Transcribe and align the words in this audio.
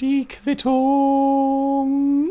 Die 0.00 0.26
Quittung. 0.26 2.30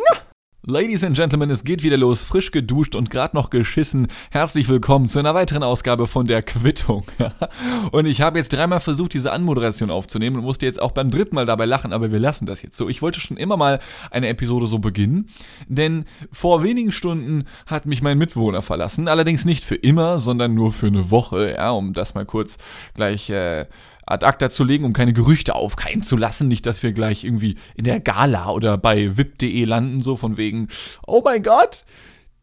Ladies 0.65 1.03
and 1.03 1.15
Gentlemen, 1.15 1.51
es 1.51 1.63
geht 1.63 1.83
wieder 1.83 1.97
los, 1.97 2.23
frisch 2.23 2.49
geduscht 2.49 2.95
und 2.95 3.11
gerade 3.11 3.35
noch 3.35 3.51
geschissen. 3.51 4.07
Herzlich 4.31 4.69
willkommen 4.69 5.07
zu 5.07 5.19
einer 5.19 5.35
weiteren 5.35 5.61
Ausgabe 5.61 6.07
von 6.07 6.25
der 6.25 6.41
Quittung. 6.41 7.05
und 7.91 8.07
ich 8.07 8.21
habe 8.21 8.39
jetzt 8.39 8.53
dreimal 8.53 8.79
versucht, 8.79 9.13
diese 9.13 9.31
Anmoderation 9.31 9.91
aufzunehmen 9.91 10.37
und 10.37 10.45
musste 10.45 10.65
jetzt 10.65 10.81
auch 10.81 10.93
beim 10.93 11.11
dritten 11.11 11.35
Mal 11.35 11.45
dabei 11.45 11.65
lachen, 11.65 11.93
aber 11.93 12.11
wir 12.11 12.19
lassen 12.19 12.47
das 12.47 12.63
jetzt 12.63 12.75
so. 12.75 12.89
Ich 12.89 13.03
wollte 13.03 13.19
schon 13.19 13.37
immer 13.37 13.55
mal 13.55 13.79
eine 14.09 14.29
Episode 14.29 14.65
so 14.65 14.79
beginnen, 14.79 15.29
denn 15.67 16.05
vor 16.31 16.63
wenigen 16.63 16.91
Stunden 16.91 17.45
hat 17.67 17.85
mich 17.85 18.01
mein 18.01 18.17
Mitbewohner 18.17 18.63
verlassen. 18.63 19.07
Allerdings 19.07 19.45
nicht 19.45 19.63
für 19.63 19.75
immer, 19.75 20.17
sondern 20.17 20.55
nur 20.55 20.73
für 20.73 20.87
eine 20.87 21.11
Woche, 21.11 21.51
ja, 21.51 21.69
um 21.69 21.93
das 21.93 22.15
mal 22.15 22.25
kurz 22.25 22.57
gleich 22.95 23.29
äh, 23.29 23.67
ad 24.07 24.23
acta 24.23 24.49
zu 24.49 24.63
legen, 24.63 24.85
um 24.85 24.93
keine 24.93 25.13
Gerüchte 25.13 25.55
aufkeimen 25.55 26.03
zu 26.03 26.17
lassen. 26.17 26.47
Nicht, 26.47 26.65
dass 26.65 26.81
wir 26.81 26.93
gleich 26.93 27.23
irgendwie 27.23 27.57
in 27.75 27.83
der 27.83 27.99
Gala 27.99 28.49
oder 28.49 28.77
bei 28.77 29.17
vip.de 29.17 29.65
landen, 29.65 30.01
so 30.01 30.17
von 30.17 30.37
wegen, 30.37 30.69
oh 31.05 31.21
mein 31.23 31.43
Gott, 31.43 31.85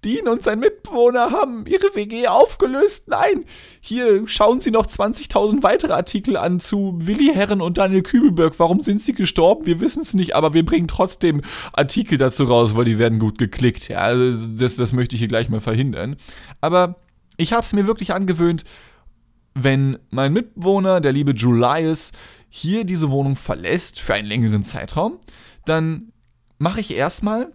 Dean 0.04 0.28
und 0.28 0.42
sein 0.42 0.60
Mitbewohner 0.60 1.30
haben 1.30 1.64
ihre 1.66 1.94
WG 1.94 2.28
aufgelöst. 2.28 3.08
Nein, 3.08 3.44
hier 3.80 4.28
schauen 4.28 4.60
Sie 4.60 4.70
noch 4.70 4.86
20.000 4.86 5.62
weitere 5.62 5.94
Artikel 5.94 6.36
an 6.36 6.60
zu 6.60 6.98
Willi 6.98 7.32
Herren 7.32 7.62
und 7.62 7.78
Daniel 7.78 8.02
Kübelberg. 8.02 8.58
Warum 8.58 8.80
sind 8.80 9.00
sie 9.00 9.14
gestorben? 9.14 9.64
Wir 9.64 9.80
wissen 9.80 10.02
es 10.02 10.12
nicht, 10.12 10.36
aber 10.36 10.52
wir 10.52 10.64
bringen 10.64 10.88
trotzdem 10.88 11.40
Artikel 11.72 12.18
dazu 12.18 12.44
raus, 12.44 12.76
weil 12.76 12.84
die 12.84 12.98
werden 12.98 13.18
gut 13.18 13.38
geklickt. 13.38 13.88
Ja, 13.88 14.00
also 14.00 14.46
das, 14.46 14.76
das 14.76 14.92
möchte 14.92 15.16
ich 15.16 15.20
hier 15.20 15.28
gleich 15.28 15.48
mal 15.48 15.60
verhindern. 15.60 16.16
Aber 16.60 16.96
ich 17.38 17.52
habe 17.52 17.62
es 17.62 17.72
mir 17.72 17.86
wirklich 17.86 18.12
angewöhnt, 18.12 18.64
wenn 19.54 19.98
mein 20.10 20.32
Mitbewohner, 20.32 21.00
der 21.00 21.12
liebe 21.12 21.32
Julius, 21.32 22.12
hier 22.48 22.84
diese 22.84 23.10
Wohnung 23.10 23.36
verlässt 23.36 24.00
für 24.00 24.14
einen 24.14 24.28
längeren 24.28 24.64
Zeitraum, 24.64 25.18
dann 25.64 26.12
mache 26.58 26.80
ich 26.80 26.94
erstmal 26.94 27.52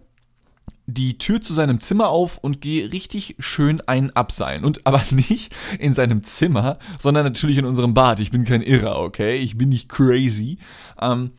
die 0.86 1.18
Tür 1.18 1.40
zu 1.40 1.54
seinem 1.54 1.80
Zimmer 1.80 2.08
auf 2.08 2.38
und 2.38 2.60
gehe 2.60 2.92
richtig 2.92 3.36
schön 3.38 3.80
ein 3.82 4.10
abseilen. 4.10 4.64
Und 4.64 4.86
aber 4.86 5.02
nicht 5.10 5.54
in 5.78 5.94
seinem 5.94 6.22
Zimmer, 6.22 6.78
sondern 6.98 7.24
natürlich 7.24 7.58
in 7.58 7.64
unserem 7.64 7.94
Bad. 7.94 8.20
Ich 8.20 8.30
bin 8.30 8.44
kein 8.44 8.62
Irrer, 8.62 8.98
okay? 8.98 9.36
Ich 9.36 9.56
bin 9.56 9.68
nicht 9.68 9.88
crazy. 9.88 10.58
Ähm, 11.00 11.32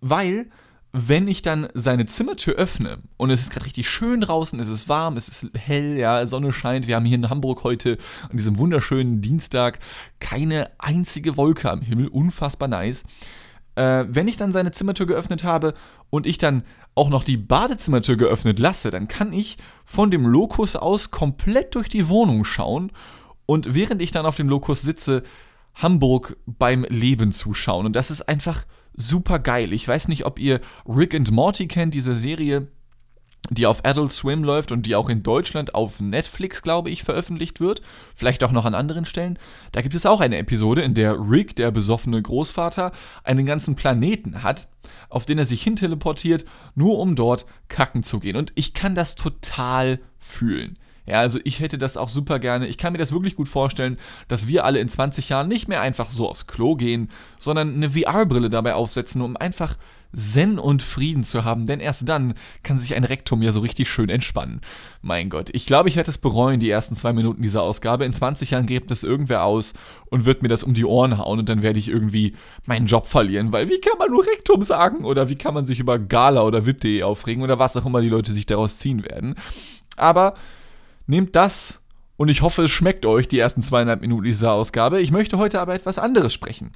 weil 0.00 0.50
wenn 0.92 1.26
ich 1.26 1.40
dann 1.40 1.68
seine 1.72 2.04
Zimmertür 2.04 2.54
öffne 2.54 2.98
und 3.16 3.30
es 3.30 3.40
ist 3.40 3.50
gerade 3.50 3.64
richtig 3.64 3.88
schön 3.88 4.20
draußen, 4.20 4.60
es 4.60 4.68
ist 4.68 4.90
warm, 4.90 5.16
es 5.16 5.28
ist 5.28 5.46
hell, 5.54 5.98
ja, 5.98 6.26
Sonne 6.26 6.52
scheint, 6.52 6.86
wir 6.86 6.96
haben 6.96 7.06
hier 7.06 7.16
in 7.16 7.30
Hamburg 7.30 7.64
heute 7.64 7.96
an 8.30 8.36
diesem 8.36 8.58
wunderschönen 8.58 9.22
Dienstag 9.22 9.78
keine 10.20 10.70
einzige 10.78 11.38
Wolke 11.38 11.70
am 11.70 11.80
Himmel, 11.80 12.08
unfassbar 12.08 12.68
nice. 12.68 13.04
Äh, 13.74 14.04
wenn 14.06 14.28
ich 14.28 14.36
dann 14.36 14.52
seine 14.52 14.70
Zimmertür 14.70 15.06
geöffnet 15.06 15.44
habe 15.44 15.72
und 16.10 16.26
ich 16.26 16.36
dann 16.36 16.62
auch 16.94 17.08
noch 17.08 17.24
die 17.24 17.38
Badezimmertür 17.38 18.16
geöffnet 18.16 18.58
lasse, 18.58 18.90
dann 18.90 19.08
kann 19.08 19.32
ich 19.32 19.56
von 19.86 20.10
dem 20.10 20.26
Lokus 20.26 20.76
aus 20.76 21.10
komplett 21.10 21.74
durch 21.74 21.88
die 21.88 22.08
Wohnung 22.08 22.44
schauen 22.44 22.92
und 23.46 23.74
während 23.74 24.02
ich 24.02 24.10
dann 24.10 24.26
auf 24.26 24.36
dem 24.36 24.50
Lokus 24.50 24.82
sitze, 24.82 25.22
Hamburg 25.74 26.36
beim 26.44 26.84
Leben 26.84 27.32
zuschauen. 27.32 27.86
Und 27.86 27.96
das 27.96 28.10
ist 28.10 28.28
einfach 28.28 28.66
super 28.96 29.38
geil. 29.38 29.72
Ich 29.72 29.86
weiß 29.86 30.08
nicht, 30.08 30.26
ob 30.26 30.38
ihr 30.38 30.60
Rick 30.86 31.14
and 31.14 31.30
Morty 31.30 31.66
kennt, 31.68 31.94
diese 31.94 32.16
Serie, 32.16 32.68
die 33.50 33.66
auf 33.66 33.84
Adult 33.84 34.12
Swim 34.12 34.44
läuft 34.44 34.70
und 34.72 34.86
die 34.86 34.94
auch 34.94 35.08
in 35.08 35.22
Deutschland 35.22 35.74
auf 35.74 36.00
Netflix, 36.00 36.62
glaube 36.62 36.90
ich, 36.90 37.02
veröffentlicht 37.02 37.60
wird. 37.60 37.82
Vielleicht 38.14 38.44
auch 38.44 38.52
noch 38.52 38.64
an 38.64 38.74
anderen 38.74 39.04
Stellen. 39.04 39.38
Da 39.72 39.82
gibt 39.82 39.94
es 39.94 40.06
auch 40.06 40.20
eine 40.20 40.38
Episode, 40.38 40.82
in 40.82 40.94
der 40.94 41.18
Rick, 41.18 41.56
der 41.56 41.70
besoffene 41.70 42.22
Großvater, 42.22 42.92
einen 43.24 43.46
ganzen 43.46 43.74
Planeten 43.74 44.42
hat, 44.42 44.68
auf 45.08 45.26
den 45.26 45.38
er 45.38 45.46
sich 45.46 45.62
hinteleportiert, 45.62 46.44
nur 46.74 46.98
um 46.98 47.16
dort 47.16 47.46
kacken 47.68 48.02
zu 48.02 48.20
gehen. 48.20 48.36
Und 48.36 48.52
ich 48.54 48.74
kann 48.74 48.94
das 48.94 49.16
total 49.16 49.98
fühlen. 50.18 50.78
Ja, 51.06 51.18
also 51.18 51.40
ich 51.44 51.60
hätte 51.60 51.78
das 51.78 51.96
auch 51.96 52.08
super 52.08 52.38
gerne. 52.38 52.66
Ich 52.68 52.78
kann 52.78 52.92
mir 52.92 52.98
das 52.98 53.12
wirklich 53.12 53.34
gut 53.34 53.48
vorstellen, 53.48 53.98
dass 54.28 54.46
wir 54.46 54.64
alle 54.64 54.78
in 54.78 54.88
20 54.88 55.28
Jahren 55.28 55.48
nicht 55.48 55.68
mehr 55.68 55.80
einfach 55.80 56.08
so 56.08 56.28
aufs 56.28 56.46
Klo 56.46 56.76
gehen, 56.76 57.08
sondern 57.38 57.74
eine 57.74 57.90
VR-Brille 57.90 58.50
dabei 58.50 58.74
aufsetzen, 58.74 59.20
um 59.20 59.36
einfach 59.36 59.76
Zen 60.14 60.58
und 60.58 60.82
Frieden 60.82 61.24
zu 61.24 61.44
haben, 61.44 61.66
denn 61.66 61.80
erst 61.80 62.08
dann 62.08 62.34
kann 62.62 62.78
sich 62.78 62.94
ein 62.94 63.04
Rektum 63.04 63.40
ja 63.42 63.50
so 63.50 63.60
richtig 63.60 63.90
schön 63.90 64.10
entspannen. 64.10 64.60
Mein 65.00 65.30
Gott, 65.30 65.48
ich 65.52 65.66
glaube, 65.66 65.88
ich 65.88 65.96
werde 65.96 66.10
es 66.10 66.18
bereuen, 66.18 66.60
die 66.60 66.70
ersten 66.70 66.94
zwei 66.96 67.12
Minuten 67.12 67.42
dieser 67.42 67.62
Ausgabe. 67.62 68.04
In 68.04 68.12
20 68.12 68.50
Jahren 68.50 68.66
gräbt 68.66 68.90
es 68.90 69.04
irgendwer 69.04 69.44
aus 69.44 69.72
und 70.10 70.26
wird 70.26 70.42
mir 70.42 70.48
das 70.48 70.64
um 70.64 70.74
die 70.74 70.84
Ohren 70.84 71.16
hauen 71.18 71.38
und 71.38 71.48
dann 71.48 71.62
werde 71.62 71.78
ich 71.78 71.88
irgendwie 71.88 72.34
meinen 72.66 72.86
Job 72.86 73.06
verlieren, 73.06 73.52
weil 73.52 73.70
wie 73.70 73.80
kann 73.80 73.98
man 73.98 74.10
nur 74.10 74.26
Rektum 74.26 74.62
sagen 74.62 75.04
oder 75.04 75.30
wie 75.30 75.36
kann 75.36 75.54
man 75.54 75.64
sich 75.64 75.80
über 75.80 75.98
Gala 75.98 76.42
oder 76.42 76.66
VIP.de 76.66 77.02
aufregen 77.02 77.42
oder 77.42 77.58
was 77.58 77.76
auch 77.76 77.86
immer 77.86 78.02
die 78.02 78.10
Leute 78.10 78.32
sich 78.32 78.46
daraus 78.46 78.76
ziehen 78.76 79.04
werden. 79.04 79.34
Aber 79.96 80.34
Nehmt 81.06 81.36
das 81.36 81.80
und 82.16 82.28
ich 82.28 82.42
hoffe, 82.42 82.64
es 82.64 82.70
schmeckt 82.70 83.06
euch, 83.06 83.28
die 83.28 83.38
ersten 83.38 83.62
zweieinhalb 83.62 84.00
Minuten 84.00 84.24
dieser 84.24 84.52
Ausgabe. 84.52 85.00
Ich 85.00 85.10
möchte 85.10 85.38
heute 85.38 85.60
aber 85.60 85.74
etwas 85.74 85.98
anderes 85.98 86.32
sprechen. 86.32 86.72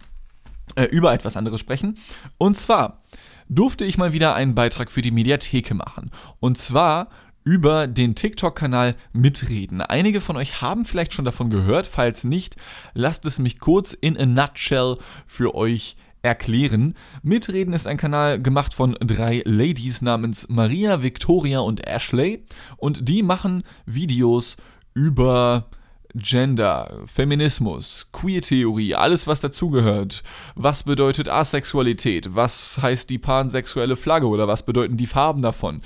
Äh, 0.75 0.87
über 0.87 1.12
etwas 1.12 1.37
anderes 1.37 1.60
sprechen. 1.60 1.97
Und 2.38 2.56
zwar 2.56 3.03
durfte 3.48 3.84
ich 3.84 3.98
mal 3.98 4.12
wieder 4.12 4.34
einen 4.34 4.54
Beitrag 4.54 4.91
für 4.91 5.03
die 5.03 5.12
Mediatheke 5.12 5.75
machen. 5.75 6.10
Und 6.41 6.59
zwar 6.59 7.09
über 7.44 7.86
den 7.86 8.16
TikTok-Kanal 8.16 8.97
Mitreden. 9.12 9.81
Einige 9.81 10.20
von 10.20 10.36
euch 10.36 10.60
haben 10.62 10.84
vielleicht 10.84 11.15
schon 11.15 11.25
davon 11.25 11.48
gehört. 11.48 11.86
Falls 11.86 12.25
nicht, 12.25 12.56
lasst 12.92 13.25
es 13.25 13.38
mich 13.38 13.60
kurz 13.60 13.92
in 13.92 14.19
a 14.19 14.26
nutshell 14.26 14.97
für 15.28 15.54
euch 15.54 15.97
erklären. 16.26 16.94
Mitreden 17.22 17.72
ist 17.72 17.87
ein 17.87 17.97
Kanal 17.97 18.42
gemacht 18.42 18.75
von 18.75 18.97
drei 19.00 19.42
Ladies 19.44 20.03
namens 20.03 20.48
Maria, 20.48 21.03
Victoria 21.03 21.60
und 21.60 21.87
Ashley 21.87 22.44
und 22.76 23.09
die 23.09 23.22
machen 23.22 23.62
Videos 23.87 24.56
über 24.92 25.66
Gender, 26.15 27.03
Feminismus, 27.06 28.09
Queer-Theorie, 28.12 28.94
alles 28.94 29.26
was 29.26 29.41
dazugehört. 29.41 30.25
Was 30.54 30.82
bedeutet 30.82 31.28
Asexualität? 31.28 32.34
Was 32.34 32.78
heißt 32.81 33.10
die 33.10 33.19
pansexuelle 33.19 33.97
Flagge 33.97 34.26
oder 34.26 34.48
was 34.48 34.65
bedeuten 34.65 34.97
die 34.97 35.06
Farben 35.06 35.42
davon? 35.42 35.82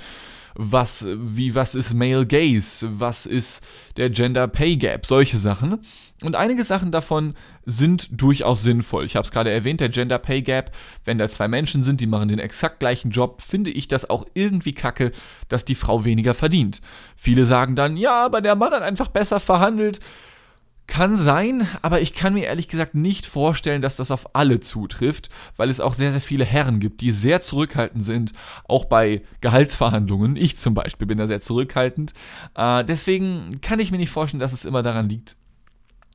Was, 0.55 1.05
wie, 1.07 1.55
was 1.55 1.75
ist 1.75 1.93
Male 1.93 2.25
Gaze, 2.25 2.87
was 2.99 3.25
ist 3.25 3.61
der 3.97 4.09
Gender 4.09 4.47
Pay 4.47 4.77
Gap, 4.77 5.05
solche 5.05 5.37
Sachen. 5.37 5.83
Und 6.23 6.35
einige 6.35 6.63
Sachen 6.63 6.91
davon 6.91 7.33
sind 7.65 8.21
durchaus 8.21 8.61
sinnvoll. 8.61 9.05
Ich 9.05 9.15
habe 9.15 9.25
es 9.25 9.31
gerade 9.31 9.49
erwähnt, 9.49 9.79
der 9.79 9.89
Gender 9.89 10.19
Pay 10.19 10.41
Gap, 10.43 10.71
wenn 11.03 11.17
da 11.17 11.27
zwei 11.27 11.47
Menschen 11.47 11.83
sind, 11.83 11.99
die 11.99 12.07
machen 12.07 12.29
den 12.29 12.39
exakt 12.39 12.79
gleichen 12.79 13.11
Job, 13.11 13.41
finde 13.41 13.71
ich 13.71 13.87
das 13.87 14.09
auch 14.09 14.25
irgendwie 14.33 14.73
kacke, 14.73 15.11
dass 15.47 15.65
die 15.65 15.75
Frau 15.75 16.05
weniger 16.05 16.33
verdient. 16.33 16.81
Viele 17.15 17.45
sagen 17.45 17.75
dann, 17.75 17.97
ja, 17.97 18.25
aber 18.25 18.41
der 18.41 18.55
Mann 18.55 18.71
hat 18.71 18.83
einfach 18.83 19.07
besser 19.07 19.39
verhandelt. 19.39 19.99
Kann 20.87 21.17
sein, 21.17 21.67
aber 21.81 22.01
ich 22.01 22.13
kann 22.13 22.33
mir 22.33 22.45
ehrlich 22.45 22.67
gesagt 22.67 22.95
nicht 22.95 23.25
vorstellen, 23.25 23.81
dass 23.81 23.95
das 23.95 24.11
auf 24.11 24.35
alle 24.35 24.59
zutrifft, 24.59 25.29
weil 25.55 25.69
es 25.69 25.79
auch 25.79 25.93
sehr, 25.93 26.11
sehr 26.11 26.21
viele 26.21 26.43
Herren 26.43 26.79
gibt, 26.79 27.01
die 27.01 27.11
sehr 27.11 27.41
zurückhaltend 27.41 28.03
sind, 28.03 28.33
auch 28.67 28.85
bei 28.85 29.21
Gehaltsverhandlungen. 29.39 30.35
Ich 30.35 30.57
zum 30.57 30.73
Beispiel 30.73 31.07
bin 31.07 31.17
da 31.17 31.27
sehr 31.27 31.39
zurückhaltend. 31.39 32.13
Äh, 32.55 32.83
deswegen 32.83 33.61
kann 33.61 33.79
ich 33.79 33.91
mir 33.91 33.97
nicht 33.97 34.09
vorstellen, 34.09 34.41
dass 34.41 34.53
es 34.53 34.65
immer 34.65 34.83
daran 34.83 35.07
liegt. 35.07 35.37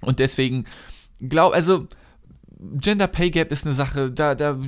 Und 0.03 0.19
deswegen 0.19 0.65
glaube, 1.21 1.55
also 1.55 1.87
Gender 2.59 3.07
Pay 3.07 3.31
Gap 3.31 3.53
ist 3.53 3.67
eine 3.67 3.75
Sache, 3.75 4.11
da, 4.11 4.35
da, 4.35 4.59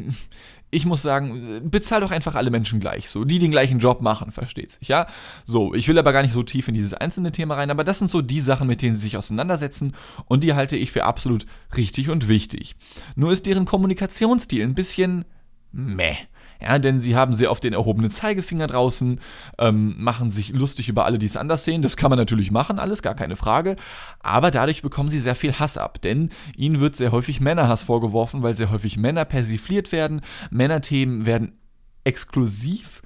ich 0.70 0.84
muss 0.84 1.02
sagen, 1.02 1.62
bezahl 1.70 2.00
doch 2.00 2.10
einfach 2.10 2.34
alle 2.34 2.50
Menschen 2.50 2.80
gleich, 2.80 3.08
so, 3.08 3.24
die 3.24 3.38
den 3.38 3.50
gleichen 3.50 3.78
Job 3.78 4.02
machen, 4.02 4.32
versteht 4.32 4.70
sich, 4.70 4.88
ja? 4.88 5.06
So, 5.44 5.74
ich 5.74 5.88
will 5.88 5.98
aber 5.98 6.12
gar 6.12 6.22
nicht 6.22 6.34
so 6.34 6.42
tief 6.42 6.68
in 6.68 6.74
dieses 6.74 6.94
einzelne 6.94 7.32
Thema 7.32 7.54
rein, 7.54 7.70
aber 7.70 7.84
das 7.84 7.98
sind 7.98 8.10
so 8.10 8.20
die 8.20 8.40
Sachen, 8.40 8.66
mit 8.66 8.82
denen 8.82 8.96
sie 8.96 9.02
sich 9.02 9.16
auseinandersetzen 9.16 9.94
und 10.26 10.44
die 10.44 10.54
halte 10.54 10.76
ich 10.76 10.92
für 10.92 11.04
absolut 11.04 11.46
richtig 11.76 12.10
und 12.10 12.28
wichtig. 12.28 12.76
Nur 13.16 13.32
ist 13.32 13.46
deren 13.46 13.64
Kommunikationsstil 13.64 14.62
ein 14.62 14.74
bisschen 14.74 15.24
meh. 15.72 16.16
Ja, 16.60 16.78
denn 16.78 17.00
sie 17.00 17.14
haben 17.14 17.32
sehr 17.34 17.50
oft 17.50 17.62
den 17.62 17.72
erhobenen 17.72 18.10
Zeigefinger 18.10 18.66
draußen, 18.66 19.20
ähm, 19.58 19.94
machen 19.96 20.30
sich 20.30 20.50
lustig 20.50 20.88
über 20.88 21.04
alle, 21.04 21.18
die 21.18 21.26
es 21.26 21.36
anders 21.36 21.64
sehen. 21.64 21.82
Das 21.82 21.96
kann 21.96 22.10
man 22.10 22.18
natürlich 22.18 22.50
machen, 22.50 22.78
alles, 22.78 23.02
gar 23.02 23.14
keine 23.14 23.36
Frage. 23.36 23.76
Aber 24.20 24.50
dadurch 24.50 24.82
bekommen 24.82 25.10
sie 25.10 25.20
sehr 25.20 25.36
viel 25.36 25.52
Hass 25.52 25.78
ab, 25.78 26.02
denn 26.02 26.30
ihnen 26.56 26.80
wird 26.80 26.96
sehr 26.96 27.12
häufig 27.12 27.40
Männerhass 27.40 27.84
vorgeworfen, 27.84 28.42
weil 28.42 28.56
sehr 28.56 28.70
häufig 28.70 28.96
Männer 28.96 29.24
persifliert 29.24 29.92
werden. 29.92 30.20
Männerthemen 30.50 31.26
werden 31.26 31.52
exklusiv 32.02 33.02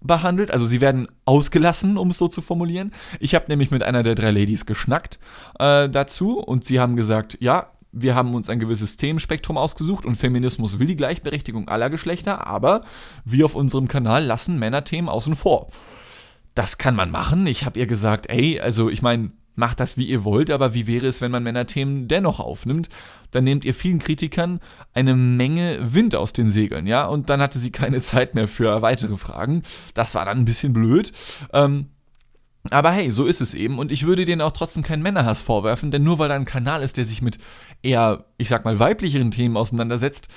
behandelt, 0.00 0.50
also 0.50 0.66
sie 0.66 0.80
werden 0.80 1.08
ausgelassen, 1.24 1.96
um 1.96 2.10
es 2.10 2.18
so 2.18 2.28
zu 2.28 2.42
formulieren. 2.42 2.92
Ich 3.20 3.34
habe 3.34 3.46
nämlich 3.48 3.70
mit 3.70 3.82
einer 3.82 4.02
der 4.02 4.14
drei 4.14 4.30
Ladies 4.30 4.66
geschnackt 4.66 5.18
äh, 5.58 5.88
dazu 5.88 6.38
und 6.38 6.64
sie 6.64 6.80
haben 6.80 6.96
gesagt, 6.96 7.38
ja, 7.40 7.71
wir 7.92 8.14
haben 8.14 8.34
uns 8.34 8.48
ein 8.48 8.58
gewisses 8.58 8.96
Themenspektrum 8.96 9.56
ausgesucht 9.56 10.06
und 10.06 10.16
Feminismus 10.16 10.78
will 10.78 10.86
die 10.86 10.96
Gleichberechtigung 10.96 11.68
aller 11.68 11.90
Geschlechter, 11.90 12.46
aber 12.46 12.84
wir 13.24 13.44
auf 13.44 13.54
unserem 13.54 13.86
Kanal 13.86 14.24
lassen 14.24 14.58
Männerthemen 14.58 15.10
außen 15.10 15.36
vor. 15.36 15.68
Das 16.54 16.78
kann 16.78 16.96
man 16.96 17.10
machen. 17.10 17.46
Ich 17.46 17.64
habe 17.64 17.78
ihr 17.78 17.86
gesagt, 17.86 18.28
ey, 18.28 18.60
also 18.60 18.90
ich 18.90 19.02
meine, 19.02 19.30
macht 19.54 19.80
das 19.80 19.96
wie 19.96 20.06
ihr 20.06 20.24
wollt, 20.24 20.50
aber 20.50 20.74
wie 20.74 20.86
wäre 20.86 21.06
es, 21.06 21.20
wenn 21.20 21.30
man 21.30 21.42
Männerthemen 21.42 22.08
dennoch 22.08 22.40
aufnimmt? 22.40 22.88
Dann 23.30 23.44
nehmt 23.44 23.64
ihr 23.64 23.74
vielen 23.74 23.98
Kritikern 23.98 24.60
eine 24.94 25.14
Menge 25.14 25.78
Wind 25.82 26.14
aus 26.14 26.32
den 26.32 26.50
Segeln, 26.50 26.86
ja? 26.86 27.06
Und 27.06 27.30
dann 27.30 27.40
hatte 27.40 27.58
sie 27.58 27.70
keine 27.70 28.00
Zeit 28.00 28.34
mehr 28.34 28.48
für 28.48 28.82
weitere 28.82 29.16
Fragen. 29.16 29.62
Das 29.94 30.14
war 30.14 30.24
dann 30.24 30.38
ein 30.38 30.44
bisschen 30.44 30.72
blöd. 30.72 31.12
Ähm, 31.52 31.86
aber 32.70 32.92
hey, 32.92 33.10
so 33.10 33.26
ist 33.26 33.40
es 33.40 33.54
eben. 33.54 33.78
Und 33.78 33.90
ich 33.90 34.06
würde 34.06 34.24
denen 34.24 34.40
auch 34.40 34.52
trotzdem 34.52 34.82
keinen 34.82 35.02
Männerhass 35.02 35.42
vorwerfen, 35.42 35.90
denn 35.90 36.04
nur 36.04 36.18
weil 36.18 36.28
da 36.28 36.36
ein 36.36 36.44
Kanal 36.44 36.82
ist, 36.82 36.96
der 36.96 37.04
sich 37.04 37.22
mit 37.22 37.38
eher, 37.82 38.24
ich 38.38 38.48
sag 38.48 38.64
mal, 38.64 38.78
weiblicheren 38.78 39.30
Themen 39.30 39.56
auseinandersetzt, 39.56 40.28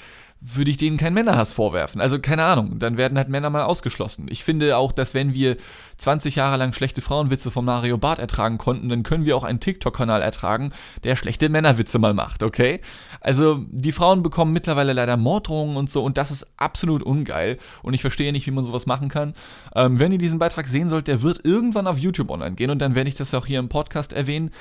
würde 0.42 0.70
ich 0.70 0.78
denen 0.78 0.98
keinen 0.98 1.14
Männerhass 1.14 1.54
vorwerfen. 1.54 2.02
Also 2.02 2.20
keine 2.20 2.44
Ahnung, 2.44 2.78
dann 2.78 2.98
werden 2.98 3.18
halt 3.18 3.30
Männer 3.30 3.50
mal 3.50 3.64
ausgeschlossen. 3.64 4.28
Ich 4.30 4.44
finde 4.44 4.78
auch, 4.78 4.92
dass 4.92 5.14
wenn 5.14 5.34
wir 5.34 5.58
20 5.98 6.36
Jahre 6.36 6.58
lang 6.58 6.74
schlechte 6.74 7.02
Frauenwitze 7.02 7.52
von 7.52 7.66
Mario 7.66 7.98
Barth 7.98 8.20
ertragen 8.20 8.58
konnten, 8.58 8.90
dann 8.90 9.04
können 9.04 9.26
wir 9.26 9.38
auch 9.38 9.44
einen 9.44 9.60
TikTok-Kanal 9.60 10.22
ertragen, 10.22 10.72
der 11.04 11.16
schlechte 11.16 11.50
Männerwitze 11.50 12.00
mal 12.00 12.14
macht, 12.14 12.44
okay? 12.44 12.82
Also 13.22 13.66
die 13.70 13.92
Frauen 13.92 14.24
bekommen 14.24 14.54
mittlerweile 14.54 14.94
leider 14.94 15.18
Morddrohungen 15.18 15.78
und 15.78 15.90
so 15.90 16.04
und 16.04 16.18
das 16.18 16.32
ist 16.32 16.46
absolut 16.58 17.02
ungeil 17.02 17.58
und 17.82 17.94
ich 17.94 18.02
verstehe 18.02 18.32
nicht, 18.32 18.46
wie 18.46 18.52
man 18.52 18.64
sowas 18.64 18.86
machen 18.86 19.10
kann. 19.10 19.34
Ähm, 19.74 20.00
wenn 20.00 20.12
ihr 20.12 20.20
diesen 20.20 20.38
Beitrag 20.38 20.68
sehen 20.68 20.90
sollt, 20.90 21.08
der 21.08 21.22
wird 21.22 21.44
irgendwann 21.44 21.88
auf 21.88 21.98
YouTube 21.98 22.30
online 22.30 22.56
gehen 22.56 22.70
und 22.70 22.80
dann 22.80 22.94
werde 22.94 23.10
ich 23.10 23.16
das 23.16 23.34
auch 23.34 23.48
hier 23.48 23.60
im 23.60 23.70
Podcast 23.70 24.14
erwähnen. 24.14 24.52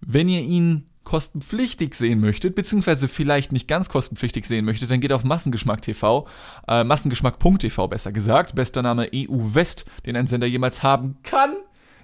Wenn 0.00 0.28
ihr 0.28 0.40
ihn 0.40 0.89
kostenpflichtig 1.04 1.94
sehen 1.94 2.20
möchtet, 2.20 2.54
beziehungsweise 2.54 3.08
vielleicht 3.08 3.52
nicht 3.52 3.68
ganz 3.68 3.88
kostenpflichtig 3.88 4.46
sehen 4.46 4.64
möchtet, 4.64 4.90
dann 4.90 5.00
geht 5.00 5.12
auf 5.12 5.24
Massengeschmack 5.24 5.82
TV, 5.82 6.26
äh, 6.68 6.84
Massengeschmack.tv 6.84 7.88
besser 7.88 8.12
gesagt, 8.12 8.54
bester 8.54 8.82
Name 8.82 9.08
EU 9.14 9.54
West, 9.54 9.84
den 10.06 10.16
ein 10.16 10.26
Sender 10.26 10.46
jemals 10.46 10.82
haben 10.82 11.16
kann, 11.22 11.54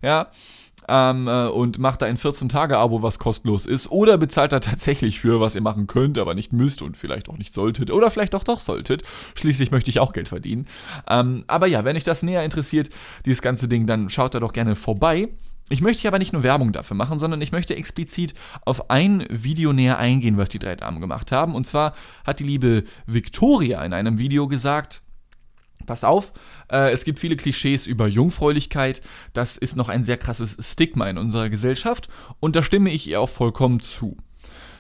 ja, 0.03 0.31
ähm, 0.89 1.29
äh, 1.29 1.47
und 1.49 1.79
macht 1.79 2.03
da 2.03 2.07
ein 2.07 2.17
14-Tage-Abo, 2.17 3.03
was 3.03 3.19
kostenlos 3.19 3.67
ist, 3.67 3.91
oder 3.91 4.19
bezahlt 4.19 4.53
da 4.53 4.61
tatsächlich 4.61 5.21
für, 5.21 5.41
was 5.41 5.55
ihr 5.55 5.61
machen 5.61 5.87
könnt, 5.87 6.19
aber 6.19 6.35
nicht 6.35 6.53
müsst 6.53 6.83
und 6.83 6.97
vielleicht 6.97 7.29
auch 7.29 7.39
nicht 7.39 7.53
solltet, 7.53 7.91
oder 7.91 8.11
vielleicht 8.11 8.35
auch 8.35 8.45
doch 8.45 8.61
solltet. 8.61 9.03
Schließlich 9.35 9.71
möchte 9.71 9.91
ich 9.91 10.01
auch 10.01 10.13
Geld 10.13 10.29
verdienen. 10.29 10.67
Ähm, 11.09 11.45
aber 11.47 11.67
ja, 11.67 11.85
wenn 11.85 11.97
euch 11.97 12.05
das 12.05 12.23
näher 12.23 12.45
interessiert, 12.45 12.91
dieses 13.25 13.43
ganze 13.43 13.69
Ding, 13.69 13.87
dann 13.87 14.09
schaut 14.11 14.35
da 14.35 14.41
doch 14.41 14.53
gerne 14.53 14.77
vorbei. 14.77 15.29
Ich 15.69 15.81
möchte 15.81 16.03
hier 16.03 16.11
aber 16.11 16.21
nicht 16.21 16.33
nur 16.33 16.45
Werbung 16.45 16.73
dafür 16.73 16.97
machen, 16.97 17.19
sondern 17.19 17.41
ich 17.41 17.51
möchte 17.51 17.75
explizit 17.75 18.35
auf 18.65 18.89
ein 18.89 19.27
Video 19.29 19.73
näher 19.73 19.99
eingehen, 19.99 20.37
was 20.37 20.49
die 20.49 20.61
drei 20.61 20.77
Damen 20.77 21.01
gemacht 21.01 21.33
haben. 21.33 21.57
Und 21.57 21.67
zwar 21.67 21.95
hat 22.25 22.39
die 22.39 22.45
liebe 22.45 22.85
Victoria 23.07 23.85
in 23.85 23.93
einem 23.93 24.19
Video 24.19 24.47
gesagt, 24.47 25.03
Pass 25.85 26.05
auf, 26.05 26.33
äh, 26.73 26.91
es 26.91 27.05
gibt 27.05 27.19
viele 27.19 27.37
Klischees 27.37 27.87
über 27.87 28.09
Jungfräulichkeit. 28.09 29.03
Das 29.35 29.57
ist 29.57 29.77
noch 29.77 29.89
ein 29.89 30.05
sehr 30.05 30.17
krasses 30.17 30.57
Stigma 30.59 31.07
in 31.07 31.19
unserer 31.19 31.51
Gesellschaft 31.51 32.09
und 32.41 32.57
da 32.57 32.63
stimme 32.63 32.91
ich 32.91 33.07
ihr 33.09 33.21
auch 33.21 33.29
vollkommen 33.29 33.81
zu. 33.81 34.17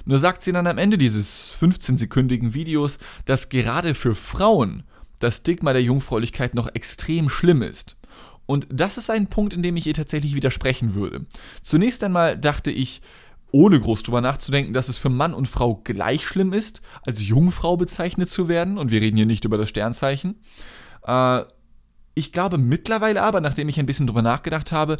Nur 0.04 0.18
sagt 0.18 0.42
sie 0.42 0.52
dann 0.52 0.66
am 0.66 0.78
Ende 0.78 0.98
dieses 0.98 1.52
15-sekündigen 1.60 2.54
Videos, 2.54 2.98
dass 3.24 3.50
gerade 3.50 3.94
für 3.94 4.14
Frauen 4.14 4.84
das 5.18 5.38
Stigma 5.38 5.72
der 5.72 5.82
Jungfräulichkeit 5.82 6.54
noch 6.54 6.68
extrem 6.74 7.28
schlimm 7.28 7.62
ist. 7.62 7.96
Und 8.46 8.68
das 8.70 8.96
ist 8.96 9.10
ein 9.10 9.26
Punkt, 9.26 9.52
in 9.52 9.62
dem 9.62 9.76
ich 9.76 9.86
ihr 9.86 9.94
tatsächlich 9.94 10.34
widersprechen 10.34 10.94
würde. 10.94 11.26
Zunächst 11.62 12.02
einmal 12.04 12.38
dachte 12.38 12.70
ich, 12.70 13.02
ohne 13.52 13.80
groß 13.80 14.02
drüber 14.02 14.20
nachzudenken, 14.20 14.72
dass 14.72 14.88
es 14.88 14.98
für 14.98 15.08
Mann 15.08 15.34
und 15.34 15.48
Frau 15.48 15.76
gleich 15.76 16.26
schlimm 16.26 16.52
ist, 16.52 16.82
als 17.04 17.26
Jungfrau 17.26 17.76
bezeichnet 17.76 18.30
zu 18.30 18.48
werden. 18.48 18.78
Und 18.78 18.90
wir 18.90 19.00
reden 19.00 19.16
hier 19.16 19.26
nicht 19.26 19.44
über 19.44 19.58
das 19.58 19.68
Sternzeichen. 19.68 20.40
Äh, 21.06 21.42
ich 22.14 22.32
glaube 22.32 22.58
mittlerweile 22.58 23.22
aber, 23.22 23.40
nachdem 23.40 23.68
ich 23.68 23.78
ein 23.78 23.86
bisschen 23.86 24.06
drüber 24.06 24.22
nachgedacht 24.22 24.72
habe, 24.72 24.96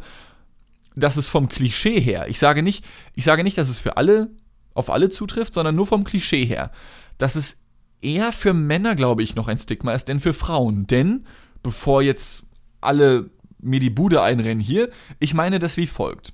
dass 0.95 1.17
es 1.17 1.27
vom 1.27 1.49
Klischee 1.49 1.99
her, 1.99 2.27
ich 2.27 2.39
sage 2.39 2.63
nicht, 2.63 2.85
ich 3.13 3.23
sage 3.23 3.43
nicht, 3.43 3.57
dass 3.57 3.69
es 3.69 3.79
für 3.79 3.97
alle, 3.97 4.29
auf 4.73 4.89
alle 4.89 5.09
zutrifft, 5.09 5.53
sondern 5.53 5.75
nur 5.75 5.85
vom 5.85 6.03
Klischee 6.03 6.45
her, 6.45 6.71
dass 7.17 7.35
es 7.35 7.57
eher 8.01 8.31
für 8.31 8.53
Männer, 8.53 8.95
glaube 8.95 9.23
ich, 9.23 9.35
noch 9.35 9.47
ein 9.47 9.59
Stigma 9.59 9.93
ist, 9.93 10.07
denn 10.07 10.19
für 10.19 10.33
Frauen. 10.33 10.87
Denn, 10.87 11.25
bevor 11.63 12.01
jetzt 12.01 12.43
alle 12.81 13.29
mir 13.67 13.79
die 13.79 13.89
Bude 13.89 14.21
einrennen 14.21 14.59
hier. 14.59 14.89
Ich 15.19 15.33
meine 15.33 15.59
das 15.59 15.77
wie 15.77 15.87
folgt. 15.87 16.33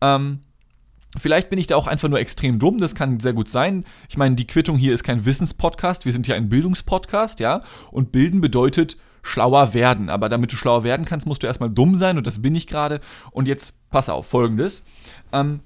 Ähm, 0.00 0.40
Vielleicht 1.18 1.50
bin 1.50 1.58
ich 1.58 1.66
da 1.66 1.76
auch 1.76 1.86
einfach 1.86 2.08
nur 2.08 2.20
extrem 2.20 2.58
dumm, 2.58 2.78
das 2.78 2.94
kann 2.94 3.20
sehr 3.20 3.34
gut 3.34 3.50
sein. 3.50 3.84
Ich 4.08 4.16
meine, 4.16 4.34
die 4.34 4.46
Quittung 4.46 4.78
hier 4.78 4.94
ist 4.94 5.04
kein 5.04 5.26
Wissenspodcast, 5.26 6.06
wir 6.06 6.12
sind 6.12 6.26
ja 6.26 6.36
ein 6.36 6.48
Bildungspodcast, 6.48 7.38
ja? 7.40 7.60
Und 7.90 8.12
bilden 8.12 8.40
bedeutet 8.40 8.96
schlauer 9.22 9.74
werden. 9.74 10.08
Aber 10.08 10.30
damit 10.30 10.52
du 10.52 10.56
schlauer 10.56 10.84
werden 10.84 11.04
kannst, 11.04 11.26
musst 11.26 11.42
du 11.42 11.46
erstmal 11.46 11.68
dumm 11.68 11.96
sein 11.96 12.16
und 12.16 12.26
das 12.26 12.40
bin 12.40 12.54
ich 12.54 12.66
gerade. 12.66 13.00
Und 13.30 13.46
jetzt 13.46 13.90
pass 13.90 14.08
auf, 14.08 14.26
folgendes. 14.26 14.84
Ähm, 15.32 15.60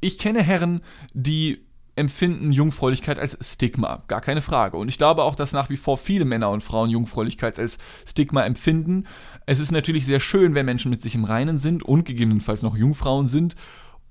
ich 0.00 0.16
kenne 0.16 0.42
Herren, 0.42 0.80
die 1.12 1.66
empfinden 2.00 2.50
Jungfräulichkeit 2.50 3.18
als 3.18 3.38
Stigma, 3.40 4.02
gar 4.08 4.20
keine 4.20 4.42
Frage. 4.42 4.76
Und 4.76 4.88
ich 4.88 4.98
glaube 4.98 5.22
auch, 5.22 5.34
dass 5.34 5.52
nach 5.52 5.70
wie 5.70 5.76
vor 5.76 5.98
viele 5.98 6.24
Männer 6.24 6.50
und 6.50 6.62
Frauen 6.62 6.90
Jungfräulichkeit 6.90 7.58
als 7.58 7.78
Stigma 8.06 8.44
empfinden. 8.44 9.06
Es 9.46 9.60
ist 9.60 9.70
natürlich 9.70 10.06
sehr 10.06 10.18
schön, 10.18 10.54
wenn 10.54 10.66
Menschen 10.66 10.90
mit 10.90 11.02
sich 11.02 11.14
im 11.14 11.24
Reinen 11.24 11.58
sind 11.58 11.82
und 11.82 12.04
gegebenenfalls 12.04 12.62
noch 12.62 12.76
Jungfrauen 12.76 13.28
sind 13.28 13.54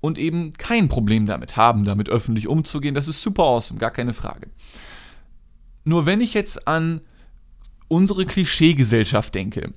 und 0.00 0.16
eben 0.16 0.52
kein 0.52 0.88
Problem 0.88 1.26
damit 1.26 1.56
haben, 1.56 1.84
damit 1.84 2.08
öffentlich 2.08 2.48
umzugehen. 2.48 2.94
Das 2.94 3.08
ist 3.08 3.20
super 3.20 3.42
awesome, 3.42 3.78
gar 3.78 3.90
keine 3.90 4.14
Frage. 4.14 4.48
Nur 5.84 6.06
wenn 6.06 6.20
ich 6.20 6.32
jetzt 6.32 6.66
an 6.66 7.00
unsere 7.88 8.24
Klischeegesellschaft 8.24 9.34
denke, 9.34 9.72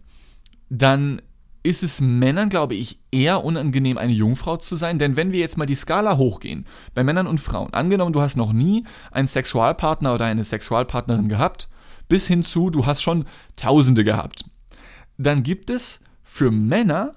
dann 0.69 1.21
ist 1.63 1.81
es 1.81 2.01
Männern, 2.01 2.49
glaube 2.49 2.75
ich, 2.75 2.99
eher 3.11 3.43
unangenehm, 3.43 3.97
eine 3.97 4.11
Jungfrau 4.11 4.57
zu 4.57 4.75
sein. 4.75 4.99
Denn 4.99 5.15
wenn 5.15 5.31
wir 5.31 5.39
jetzt 5.39 5.57
mal 5.57 5.65
die 5.65 5.75
Skala 5.75 6.17
hochgehen, 6.17 6.65
bei 6.93 7.03
Männern 7.03 7.25
und 7.27 7.39
Frauen, 7.39 7.73
angenommen, 7.73 8.13
du 8.13 8.21
hast 8.21 8.35
noch 8.35 8.51
nie 8.51 8.83
einen 9.11 9.27
Sexualpartner 9.27 10.13
oder 10.13 10.25
eine 10.25 10.43
Sexualpartnerin 10.43 11.29
gehabt, 11.29 11.69
bis 12.09 12.27
hin 12.27 12.43
zu, 12.43 12.69
du 12.69 12.85
hast 12.85 13.01
schon 13.01 13.25
Tausende 13.55 14.03
gehabt, 14.03 14.43
dann 15.17 15.43
gibt 15.43 15.69
es 15.69 16.01
für 16.23 16.51
Männer 16.51 17.13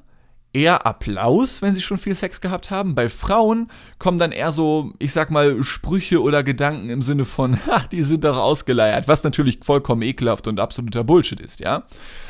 eher 0.52 0.86
Applaus, 0.86 1.60
wenn 1.60 1.74
sie 1.74 1.82
schon 1.82 1.98
viel 1.98 2.14
Sex 2.14 2.40
gehabt 2.40 2.70
haben. 2.70 2.94
Bei 2.94 3.10
Frauen 3.10 3.68
kommen 3.98 4.18
dann 4.18 4.32
eher 4.32 4.52
so, 4.52 4.92
ich 4.98 5.12
sag 5.12 5.30
mal, 5.30 5.62
Sprüche 5.62 6.22
oder 6.22 6.42
Gedanken 6.42 6.88
im 6.88 7.02
Sinne 7.02 7.24
von, 7.24 7.56
ha, 7.66 7.84
die 7.92 8.02
sind 8.02 8.24
doch 8.24 8.38
ausgeleiert, 8.38 9.08
was 9.08 9.22
natürlich 9.22 9.58
vollkommen 9.62 10.02
ekelhaft 10.02 10.46
und 10.46 10.60
absoluter 10.60 11.04
Bullshit 11.04 11.40
ist, 11.40 11.60
ja. 11.60 11.84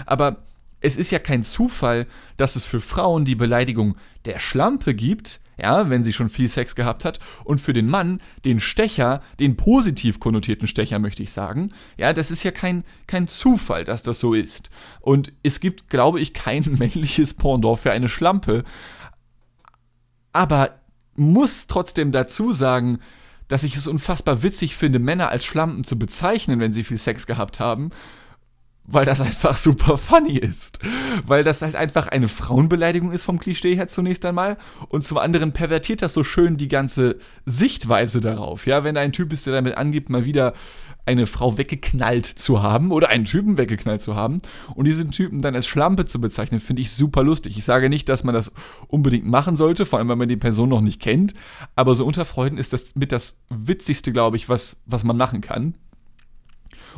Aber 0.07 0.39
es 0.87 0.97
ist 0.97 1.11
ja 1.11 1.19
kein 1.19 1.43
Zufall, 1.43 2.07
dass 2.37 2.55
es 2.55 2.65
für 2.65 2.81
Frauen 2.81 3.25
die 3.25 3.35
Beleidigung 3.35 3.97
der 4.25 4.39
Schlampe 4.39 4.95
gibt, 4.95 5.41
ja, 5.61 5.91
wenn 5.91 6.05
sie 6.05 6.13
schon 6.13 6.29
viel 6.29 6.49
Sex 6.49 6.77
gehabt 6.77 7.05
hat, 7.05 7.19
und 7.43 7.61
für 7.61 7.73
den 7.73 7.89
Mann 7.89 8.21
den 8.45 8.61
Stecher, 8.61 9.21
den 9.41 9.57
positiv 9.57 10.21
konnotierten 10.21 10.69
Stecher, 10.69 11.01
möchte 11.01 11.25
ich 11.25 11.33
sagen. 11.33 11.73
Ja, 11.97 12.13
das 12.13 12.31
ist 12.31 12.45
ja 12.45 12.53
kein, 12.53 12.85
kein 13.09 13.27
Zufall, 13.27 13.83
dass 13.83 14.05
das 14.05 14.21
so 14.21 14.33
ist. 14.33 14.71
Und 15.01 15.33
es 15.43 15.59
gibt, 15.59 15.89
glaube 15.89 16.21
ich, 16.21 16.35
kein 16.35 16.63
männliches 16.79 17.35
Pendant 17.35 17.81
für 17.81 17.91
eine 17.91 18.09
Schlampe. 18.09 18.63
Aber 20.33 20.79
muss 21.17 21.67
trotzdem 21.67 22.13
dazu 22.13 22.53
sagen, 22.53 23.01
dass 23.49 23.65
ich 23.65 23.75
es 23.77 23.89
unfassbar 23.89 24.45
witzig 24.45 24.77
finde, 24.77 25.01
Männer 25.01 25.31
als 25.31 25.45
Schlampen 25.45 25.83
zu 25.83 25.99
bezeichnen, 25.99 26.61
wenn 26.61 26.73
sie 26.73 26.85
viel 26.85 26.99
Sex 26.99 27.27
gehabt 27.27 27.59
haben 27.59 27.91
weil 28.87 29.05
das 29.05 29.21
einfach 29.21 29.57
super 29.57 29.97
funny 29.99 30.37
ist. 30.39 30.79
Weil 31.25 31.45
das 31.45 31.63
halt 31.63 31.77
einfach 31.77 32.07
eine 32.09 32.29
Frauenbeleidigung 32.29 33.13
ist 33.13 33.25
vom 33.25 33.39
Klischee 33.39 33.75
her 33.75 33.89
zunächst 33.89 34.25
einmal. 34.25 34.57
Und 34.89 35.05
zum 35.05 35.19
anderen 35.19 35.53
pervertiert 35.53 36.03
das 36.03 36.15
so 36.15 36.25
schön 36.25 36.57
die 36.57 36.69
ganze 36.69 37.17
Sichtweise 37.45 38.21
darauf. 38.21 38.67
Ja, 38.67 38.85
wenn 38.85 38.95
da 38.95 39.01
ein 39.01 39.13
Typ 39.13 39.33
ist, 39.33 39.47
der 39.47 39.55
damit 39.55 39.77
angibt, 39.77 40.09
mal 40.09 40.25
wieder 40.25 40.55
eine 41.05 41.27
Frau 41.29 41.57
weggeknallt 41.57 42.27
zu 42.27 42.63
haben 42.63 42.91
oder 42.91 43.09
einen 43.09 43.25
Typen 43.25 43.57
weggeknallt 43.57 44.03
zu 44.03 44.17
haben 44.17 44.43
und 44.75 44.87
diesen 44.87 45.13
Typen 45.13 45.41
dann 45.41 45.55
als 45.55 45.67
Schlampe 45.67 46.05
zu 46.05 46.21
bezeichnen, 46.21 46.61
finde 46.61 46.83
ich 46.83 46.91
super 46.91 47.23
lustig. 47.23 47.57
Ich 47.57 47.65
sage 47.65 47.89
nicht, 47.89 48.09
dass 48.09 48.25
man 48.25 48.35
das 48.35 48.53
unbedingt 48.89 49.25
machen 49.25 49.57
sollte, 49.57 49.87
vor 49.87 50.01
allem 50.01 50.09
wenn 50.09 50.19
man 50.19 50.29
die 50.29 50.37
Person 50.37 50.69
noch 50.69 50.81
nicht 50.81 51.01
kennt, 51.01 51.35
aber 51.77 51.95
so 51.95 52.05
unter 52.05 52.25
Freunden 52.25 52.59
ist 52.59 52.73
das 52.73 52.97
mit 52.97 53.13
das 53.13 53.37
Witzigste, 53.51 54.11
glaube 54.11 54.37
ich, 54.37 54.49
was, 54.49 54.79
was 54.85 55.05
man 55.05 55.17
machen 55.17 55.41
kann. 55.41 55.77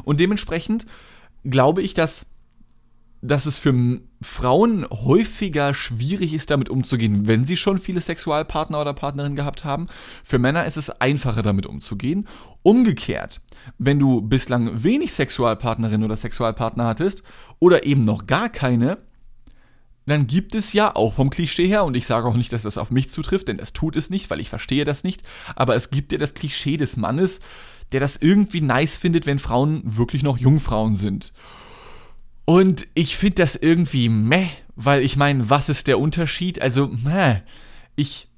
Und 0.05 0.21
dementsprechend 0.21 0.87
glaube 1.51 1.83
ich, 1.83 1.95
dass, 1.95 2.27
dass 3.21 3.47
es 3.47 3.59
für 3.59 4.01
Frauen 4.21 4.87
häufiger 4.91 5.75
schwierig 5.75 6.35
ist, 6.35 6.51
damit 6.51 6.69
umzugehen, 6.69 7.27
wenn 7.27 7.47
sie 7.47 7.57
schon 7.57 7.79
viele 7.79 8.01
Sexualpartner 8.01 8.81
oder 8.81 8.95
Partnerinnen 8.95 9.37
gehabt 9.37 9.65
haben. 9.65 9.89
Für 10.25 10.39
Männer 10.39 10.67
ist 10.67 10.77
es 10.77 10.91
einfacher, 10.91 11.43
damit 11.43 11.67
umzugehen. 11.67 12.29
Umgekehrt, 12.63 13.41
wenn 13.79 13.99
du 13.99 14.21
bislang 14.21 14.83
wenig 14.83 15.13
Sexualpartnerinnen 15.13 16.05
oder 16.05 16.17
Sexualpartner 16.17 16.85
hattest 16.85 17.23
oder 17.59 17.85
eben 17.85 18.03
noch 18.03 18.27
gar 18.27 18.49
keine, 18.49 18.99
dann 20.09 20.27
gibt 20.27 20.55
es 20.55 20.73
ja 20.73 20.95
auch 20.97 21.13
vom 21.13 21.31
Klischee 21.31 21.67
her, 21.67 21.85
und 21.85 21.97
ich 21.97 22.07
sage 22.07 22.27
auch 22.27 22.37
nicht, 22.37 22.53
dass 22.53 22.63
das 22.63 22.79
auf 22.79 22.91
mich 22.91 23.11
zutrifft, 23.11 23.49
denn 23.49 23.59
das 23.59 23.75
tut 23.75 23.95
es 23.95 24.11
nicht, 24.11 24.31
weil 24.31 24.41
ich 24.41 24.49
verstehe 24.49 24.85
das 24.85 25.05
nicht, 25.05 25.23
aber 25.55 25.77
es 25.77 25.91
gibt 25.91 26.13
ja 26.13 26.19
das 26.19 26.35
Klischee 26.35 26.79
des 26.79 26.97
Mannes, 26.97 27.41
der 27.93 28.01
das 28.01 28.17
irgendwie 28.17 28.61
nice 28.61 28.97
findet, 28.97 29.27
wenn 29.27 29.39
Frauen 29.39 29.83
wirklich 29.85 30.23
noch 30.23 30.39
Jungfrauen 30.39 30.97
sind. 30.97 31.33
Und 32.45 32.87
ich 32.95 33.17
finde 33.17 33.37
das 33.37 33.57
irgendwie 33.57 34.09
meh, 34.09 34.49
weil 34.77 35.03
ich 35.03 35.17
meine, 35.17 35.51
was 35.51 35.69
ist 35.69 35.89
der 35.89 35.99
Unterschied? 35.99 36.61
Also, 36.63 36.89
meh. 36.89 37.43
ich 37.97 38.29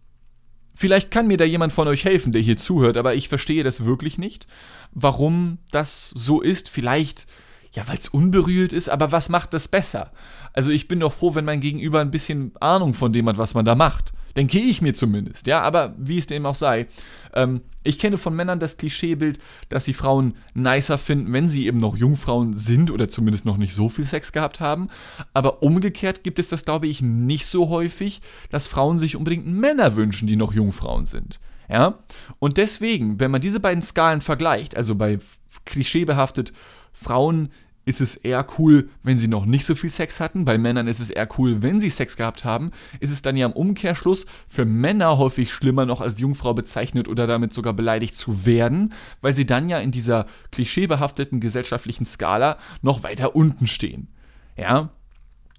Vielleicht 0.80 1.10
kann 1.10 1.26
mir 1.26 1.36
da 1.36 1.44
jemand 1.44 1.74
von 1.74 1.88
euch 1.88 2.06
helfen, 2.06 2.32
der 2.32 2.40
hier 2.40 2.56
zuhört, 2.56 2.96
aber 2.96 3.14
ich 3.14 3.28
verstehe 3.28 3.62
das 3.62 3.84
wirklich 3.84 4.16
nicht, 4.16 4.46
warum 4.92 5.58
das 5.72 6.08
so 6.08 6.40
ist. 6.40 6.70
Vielleicht, 6.70 7.26
ja, 7.74 7.86
weil 7.86 7.98
es 7.98 8.08
unberührt 8.08 8.72
ist, 8.72 8.88
aber 8.88 9.12
was 9.12 9.28
macht 9.28 9.52
das 9.52 9.68
besser? 9.68 10.10
Also 10.54 10.70
ich 10.70 10.88
bin 10.88 11.00
doch 11.00 11.12
froh, 11.12 11.34
wenn 11.34 11.44
mein 11.44 11.60
Gegenüber 11.60 12.00
ein 12.00 12.10
bisschen 12.10 12.52
Ahnung 12.60 12.94
von 12.94 13.12
dem 13.12 13.28
hat, 13.28 13.36
was 13.36 13.52
man 13.52 13.66
da 13.66 13.74
macht. 13.74 14.14
Denke 14.36 14.58
ich 14.58 14.80
mir 14.80 14.94
zumindest, 14.94 15.46
ja, 15.46 15.62
aber 15.62 15.94
wie 15.98 16.18
es 16.18 16.26
dem 16.26 16.46
auch 16.46 16.54
sei. 16.54 16.86
Ähm, 17.34 17.62
ich 17.82 17.98
kenne 17.98 18.18
von 18.18 18.34
Männern 18.34 18.60
das 18.60 18.76
Klischeebild, 18.76 19.38
dass 19.68 19.84
sie 19.84 19.92
Frauen 19.92 20.34
nicer 20.54 20.98
finden, 20.98 21.32
wenn 21.32 21.48
sie 21.48 21.66
eben 21.66 21.78
noch 21.78 21.96
Jungfrauen 21.96 22.56
sind 22.56 22.90
oder 22.90 23.08
zumindest 23.08 23.44
noch 23.44 23.56
nicht 23.56 23.74
so 23.74 23.88
viel 23.88 24.04
Sex 24.04 24.32
gehabt 24.32 24.60
haben. 24.60 24.88
Aber 25.32 25.62
umgekehrt 25.62 26.22
gibt 26.22 26.38
es 26.38 26.50
das, 26.50 26.64
glaube 26.64 26.86
ich, 26.86 27.00
nicht 27.02 27.46
so 27.46 27.70
häufig, 27.70 28.20
dass 28.50 28.66
Frauen 28.66 28.98
sich 28.98 29.16
unbedingt 29.16 29.46
Männer 29.46 29.96
wünschen, 29.96 30.28
die 30.28 30.36
noch 30.36 30.52
Jungfrauen 30.52 31.06
sind. 31.06 31.40
Ja? 31.68 32.00
Und 32.38 32.58
deswegen, 32.58 33.18
wenn 33.18 33.30
man 33.30 33.40
diese 33.40 33.60
beiden 33.60 33.82
Skalen 33.82 34.20
vergleicht, 34.20 34.76
also 34.76 34.94
bei 34.94 35.18
klischeebehaftet 35.64 36.52
Frauen 36.92 37.50
ist 37.84 38.00
es 38.00 38.14
eher 38.16 38.46
cool, 38.58 38.88
wenn 39.02 39.18
sie 39.18 39.28
noch 39.28 39.46
nicht 39.46 39.64
so 39.64 39.74
viel 39.74 39.90
Sex 39.90 40.20
hatten. 40.20 40.44
Bei 40.44 40.58
Männern 40.58 40.86
ist 40.86 41.00
es 41.00 41.10
eher 41.10 41.28
cool, 41.38 41.62
wenn 41.62 41.80
sie 41.80 41.90
Sex 41.90 42.16
gehabt 42.16 42.44
haben. 42.44 42.70
Ist 43.00 43.10
es 43.10 43.22
dann 43.22 43.36
ja 43.36 43.46
im 43.46 43.52
Umkehrschluss 43.52 44.26
für 44.48 44.64
Männer 44.64 45.18
häufig 45.18 45.52
schlimmer 45.52 45.86
noch 45.86 46.00
als 46.00 46.20
Jungfrau 46.20 46.54
bezeichnet 46.54 47.08
oder 47.08 47.26
damit 47.26 47.52
sogar 47.52 47.72
beleidigt 47.72 48.14
zu 48.14 48.44
werden, 48.44 48.92
weil 49.22 49.34
sie 49.34 49.46
dann 49.46 49.68
ja 49.68 49.78
in 49.78 49.90
dieser 49.90 50.26
klischeebehafteten 50.52 51.40
gesellschaftlichen 51.40 52.06
Skala 52.06 52.58
noch 52.82 53.02
weiter 53.02 53.34
unten 53.34 53.66
stehen. 53.66 54.08
Ja? 54.56 54.90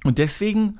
Und 0.03 0.17
deswegen 0.17 0.79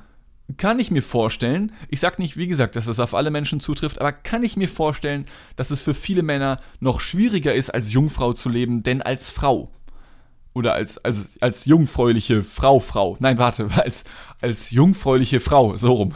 kann 0.58 0.80
ich 0.80 0.92
mir 0.92 1.04
vorstellen, 1.04 1.72
ich 1.90 2.00
sage 2.00 2.22
nicht, 2.22 2.38
wie 2.38 2.48
gesagt, 2.48 2.76
dass 2.76 2.86
das 2.86 3.00
auf 3.00 3.14
alle 3.14 3.32
Menschen 3.32 3.60
zutrifft, 3.60 4.00
aber 4.00 4.12
kann 4.12 4.44
ich 4.44 4.58
mir 4.58 4.70
vorstellen, 4.70 5.26
dass 5.56 5.72
es 5.72 5.82
für 5.82 5.94
viele 5.94 6.24
Männer 6.24 6.60
noch 6.80 7.00
schwieriger 7.00 7.54
ist, 7.54 7.70
als 7.70 7.92
Jungfrau 7.92 8.34
zu 8.34 8.50
leben, 8.50 8.84
denn 8.84 9.02
als 9.02 9.30
Frau 9.30 9.72
oder 10.54 10.74
als, 10.74 10.98
als, 11.00 11.38
als 11.42 11.66
jungfräuliche 11.66 12.44
Frau, 12.44 12.80
Frau. 12.80 13.18
Nein, 13.20 13.38
warte, 13.38 13.70
als, 13.76 14.04
als 14.42 14.72
jungfräuliche 14.72 15.40
Frau, 15.40 15.78
so 15.78 15.94
rum. 15.94 16.14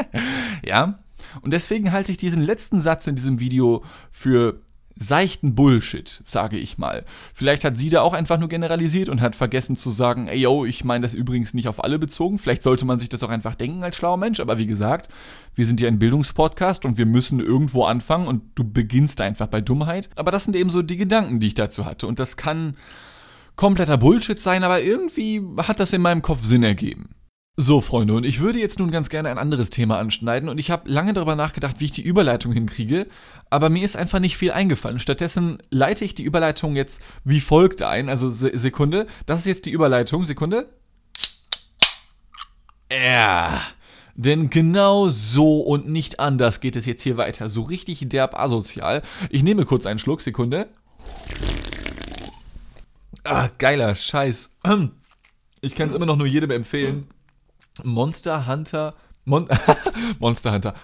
ja. 0.64 0.98
Und 1.42 1.52
deswegen 1.52 1.92
halte 1.92 2.12
ich 2.12 2.18
diesen 2.18 2.42
letzten 2.42 2.80
Satz 2.80 3.06
in 3.06 3.16
diesem 3.16 3.40
Video 3.40 3.82
für 4.12 4.60
seichten 4.96 5.54
Bullshit, 5.54 6.22
sage 6.24 6.56
ich 6.56 6.78
mal. 6.78 7.04
Vielleicht 7.32 7.64
hat 7.64 7.76
sie 7.76 7.90
da 7.90 8.02
auch 8.02 8.12
einfach 8.12 8.38
nur 8.38 8.48
generalisiert 8.48 9.08
und 9.08 9.20
hat 9.20 9.34
vergessen 9.34 9.76
zu 9.76 9.90
sagen, 9.90 10.28
ey 10.28 10.38
yo, 10.38 10.64
ich 10.64 10.84
meine 10.84 11.02
das 11.02 11.14
übrigens 11.14 11.52
nicht 11.52 11.66
auf 11.66 11.82
alle 11.82 11.98
bezogen. 11.98 12.38
Vielleicht 12.38 12.62
sollte 12.62 12.84
man 12.84 12.98
sich 12.98 13.08
das 13.08 13.22
auch 13.24 13.28
einfach 13.28 13.56
denken 13.56 13.82
als 13.82 13.96
schlauer 13.96 14.16
Mensch, 14.16 14.38
aber 14.38 14.56
wie 14.58 14.66
gesagt, 14.66 15.08
wir 15.56 15.66
sind 15.66 15.80
ja 15.80 15.88
ein 15.88 15.98
Bildungspodcast 15.98 16.84
und 16.84 16.96
wir 16.96 17.06
müssen 17.06 17.40
irgendwo 17.40 17.84
anfangen 17.84 18.28
und 18.28 18.42
du 18.54 18.62
beginnst 18.62 19.20
einfach 19.20 19.48
bei 19.48 19.60
Dummheit. 19.60 20.10
Aber 20.14 20.30
das 20.30 20.44
sind 20.44 20.54
eben 20.54 20.70
so 20.70 20.82
die 20.82 20.96
Gedanken, 20.96 21.40
die 21.40 21.48
ich 21.48 21.54
dazu 21.54 21.84
hatte 21.86 22.06
und 22.06 22.20
das 22.20 22.36
kann 22.36 22.76
kompletter 23.56 23.98
Bullshit 23.98 24.40
sein, 24.40 24.64
aber 24.64 24.82
irgendwie 24.82 25.42
hat 25.58 25.80
das 25.80 25.92
in 25.92 26.02
meinem 26.02 26.22
Kopf 26.22 26.44
Sinn 26.44 26.62
ergeben. 26.62 27.10
So, 27.56 27.80
Freunde, 27.80 28.14
und 28.14 28.24
ich 28.24 28.40
würde 28.40 28.58
jetzt 28.58 28.80
nun 28.80 28.90
ganz 28.90 29.08
gerne 29.08 29.28
ein 29.28 29.38
anderes 29.38 29.70
Thema 29.70 29.98
anschneiden 29.98 30.48
und 30.48 30.58
ich 30.58 30.72
habe 30.72 30.90
lange 30.90 31.12
darüber 31.12 31.36
nachgedacht, 31.36 31.78
wie 31.78 31.84
ich 31.84 31.92
die 31.92 32.02
Überleitung 32.02 32.52
hinkriege, 32.52 33.06
aber 33.48 33.68
mir 33.68 33.84
ist 33.84 33.96
einfach 33.96 34.18
nicht 34.18 34.36
viel 34.36 34.50
eingefallen. 34.50 34.98
Stattdessen 34.98 35.58
leite 35.70 36.04
ich 36.04 36.16
die 36.16 36.24
Überleitung 36.24 36.74
jetzt 36.74 37.00
wie 37.22 37.40
folgt 37.40 37.82
ein, 37.82 38.08
also 38.08 38.28
Sekunde, 38.28 39.06
das 39.26 39.40
ist 39.40 39.46
jetzt 39.46 39.66
die 39.66 39.70
Überleitung, 39.70 40.24
Sekunde. 40.24 40.68
Ja. 42.90 43.60
Denn 44.16 44.50
genau 44.50 45.10
so 45.10 45.60
und 45.60 45.88
nicht 45.88 46.18
anders 46.18 46.58
geht 46.58 46.74
es 46.74 46.86
jetzt 46.86 47.02
hier 47.02 47.16
weiter. 47.16 47.48
So 47.48 47.62
richtig 47.62 48.08
derb 48.08 48.38
asozial. 48.38 49.02
Ich 49.30 49.42
nehme 49.44 49.64
kurz 49.64 49.86
einen 49.86 49.98
Schluck, 49.98 50.22
Sekunde. 50.22 50.68
Ah, 53.24 53.48
geiler 53.58 53.94
Scheiß. 53.94 54.50
Ich 55.62 55.74
kann 55.74 55.88
es 55.88 55.94
immer 55.94 56.06
noch 56.06 56.16
nur 56.16 56.26
jedem 56.26 56.50
empfehlen. 56.50 57.08
Monster 57.82 58.46
Hunter. 58.46 58.94
Mon 59.24 59.48
Monster 60.18 60.52
Hunter. 60.52 60.74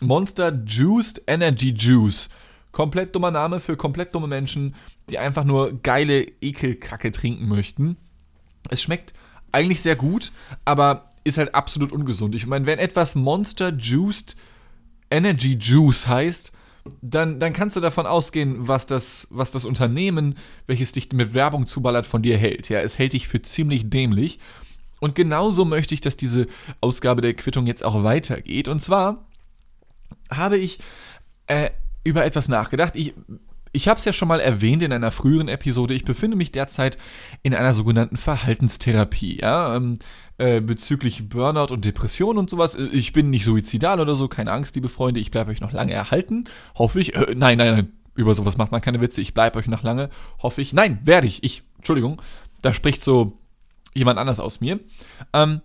Monster 0.00 0.52
Juiced 0.66 1.22
Energy 1.26 1.70
Juice. 1.70 2.28
Komplett 2.72 3.14
dummer 3.14 3.30
Name 3.30 3.60
für 3.60 3.78
komplett 3.78 4.14
dumme 4.14 4.26
Menschen, 4.26 4.74
die 5.08 5.18
einfach 5.18 5.44
nur 5.44 5.80
geile 5.80 6.26
Ekelkacke 6.42 7.10
trinken 7.10 7.48
möchten. 7.48 7.96
Es 8.68 8.82
schmeckt 8.82 9.14
eigentlich 9.50 9.80
sehr 9.80 9.96
gut, 9.96 10.32
aber 10.66 11.08
ist 11.24 11.38
halt 11.38 11.54
absolut 11.54 11.92
ungesund. 11.92 12.34
Ich 12.34 12.46
meine, 12.46 12.66
wenn 12.66 12.78
etwas 12.78 13.14
Monster 13.14 13.72
Juiced 13.72 14.36
Energy 15.10 15.54
Juice 15.58 16.06
heißt, 16.06 16.52
dann, 17.02 17.40
dann 17.40 17.52
kannst 17.52 17.76
du 17.76 17.80
davon 17.80 18.06
ausgehen, 18.06 18.68
was 18.68 18.86
das, 18.86 19.28
was 19.30 19.50
das 19.50 19.64
Unternehmen, 19.64 20.36
welches 20.66 20.92
dich 20.92 21.12
mit 21.12 21.34
Werbung 21.34 21.66
zuballert, 21.66 22.06
von 22.06 22.22
dir 22.22 22.36
hält. 22.36 22.68
Ja, 22.68 22.80
es 22.80 22.98
hält 22.98 23.12
dich 23.12 23.28
für 23.28 23.42
ziemlich 23.42 23.90
dämlich. 23.90 24.38
Und 25.00 25.14
genauso 25.14 25.64
möchte 25.64 25.94
ich, 25.94 26.00
dass 26.00 26.16
diese 26.16 26.46
Ausgabe 26.80 27.20
der 27.20 27.34
Quittung 27.34 27.66
jetzt 27.66 27.84
auch 27.84 28.02
weitergeht. 28.02 28.68
Und 28.68 28.80
zwar 28.80 29.26
habe 30.30 30.56
ich 30.56 30.78
äh, 31.46 31.70
über 32.04 32.24
etwas 32.24 32.48
nachgedacht. 32.48 32.96
Ich 32.96 33.14
ich 33.76 33.88
habe 33.88 33.98
es 33.98 34.06
ja 34.06 34.12
schon 34.14 34.28
mal 34.28 34.40
erwähnt 34.40 34.82
in 34.82 34.92
einer 34.92 35.12
früheren 35.12 35.48
Episode. 35.48 35.92
Ich 35.92 36.04
befinde 36.04 36.36
mich 36.36 36.50
derzeit 36.50 36.96
in 37.42 37.54
einer 37.54 37.74
sogenannten 37.74 38.16
Verhaltenstherapie, 38.16 39.40
ja, 39.40 39.76
ähm, 39.76 39.98
äh, 40.38 40.60
bezüglich 40.60 41.28
Burnout 41.28 41.72
und 41.72 41.84
Depression 41.84 42.38
und 42.38 42.50
sowas. 42.50 42.74
Äh, 42.74 42.84
ich 42.92 43.12
bin 43.12 43.30
nicht 43.30 43.44
suizidal 43.44 44.00
oder 44.00 44.16
so, 44.16 44.28
keine 44.28 44.52
Angst, 44.52 44.74
liebe 44.74 44.88
Freunde. 44.88 45.20
Ich 45.20 45.30
bleibe 45.30 45.50
euch 45.50 45.60
noch 45.60 45.72
lange 45.72 45.92
erhalten, 45.92 46.44
hoffe 46.76 47.00
ich. 47.00 47.14
Äh, 47.14 47.34
nein, 47.34 47.58
nein, 47.58 47.74
nein, 47.74 47.92
über 48.14 48.34
sowas 48.34 48.56
macht 48.56 48.72
man 48.72 48.80
keine 48.80 49.00
Witze. 49.00 49.20
Ich 49.20 49.34
bleibe 49.34 49.58
euch 49.58 49.68
noch 49.68 49.82
lange, 49.82 50.10
hoffe 50.42 50.60
ich. 50.60 50.72
Nein, 50.72 50.98
werde 51.04 51.26
ich. 51.26 51.42
Ich, 51.42 51.62
Entschuldigung, 51.76 52.20
da 52.62 52.72
spricht 52.72 53.02
so 53.02 53.38
jemand 53.94 54.18
anders 54.18 54.40
aus 54.40 54.60
mir. 54.60 54.80
Ähm, 55.32 55.60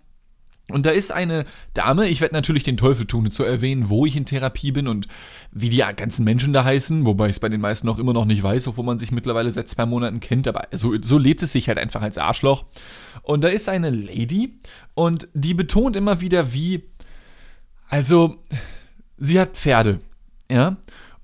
und 0.70 0.86
da 0.86 0.90
ist 0.90 1.10
eine 1.10 1.44
Dame, 1.74 2.08
ich 2.08 2.20
werde 2.20 2.34
natürlich 2.34 2.62
den 2.62 2.76
Teufel 2.76 3.06
tun, 3.06 3.30
zu 3.32 3.42
erwähnen, 3.42 3.88
wo 3.88 4.06
ich 4.06 4.16
in 4.16 4.24
Therapie 4.24 4.70
bin 4.70 4.86
und 4.86 5.08
wie 5.50 5.68
die 5.68 5.82
ganzen 5.96 6.24
Menschen 6.24 6.52
da 6.52 6.64
heißen, 6.64 7.04
wobei 7.04 7.26
ich 7.26 7.36
es 7.36 7.40
bei 7.40 7.48
den 7.48 7.60
meisten 7.60 7.88
auch 7.88 7.98
immer 7.98 8.12
noch 8.12 8.24
nicht 8.24 8.42
weiß, 8.42 8.68
obwohl 8.68 8.84
man 8.84 8.98
sich 8.98 9.10
mittlerweile 9.10 9.50
seit 9.50 9.68
zwei 9.68 9.86
Monaten 9.86 10.20
kennt, 10.20 10.46
aber 10.46 10.68
so, 10.70 10.94
so 11.02 11.18
lebt 11.18 11.42
es 11.42 11.52
sich 11.52 11.68
halt 11.68 11.78
einfach 11.78 12.00
als 12.00 12.16
Arschloch. 12.16 12.64
Und 13.22 13.42
da 13.42 13.48
ist 13.48 13.68
eine 13.68 13.90
Lady 13.90 14.60
und 14.94 15.28
die 15.34 15.54
betont 15.54 15.96
immer 15.96 16.20
wieder, 16.20 16.52
wie, 16.52 16.84
also, 17.88 18.36
sie 19.18 19.40
hat 19.40 19.56
Pferde, 19.56 19.98
ja, 20.48 20.76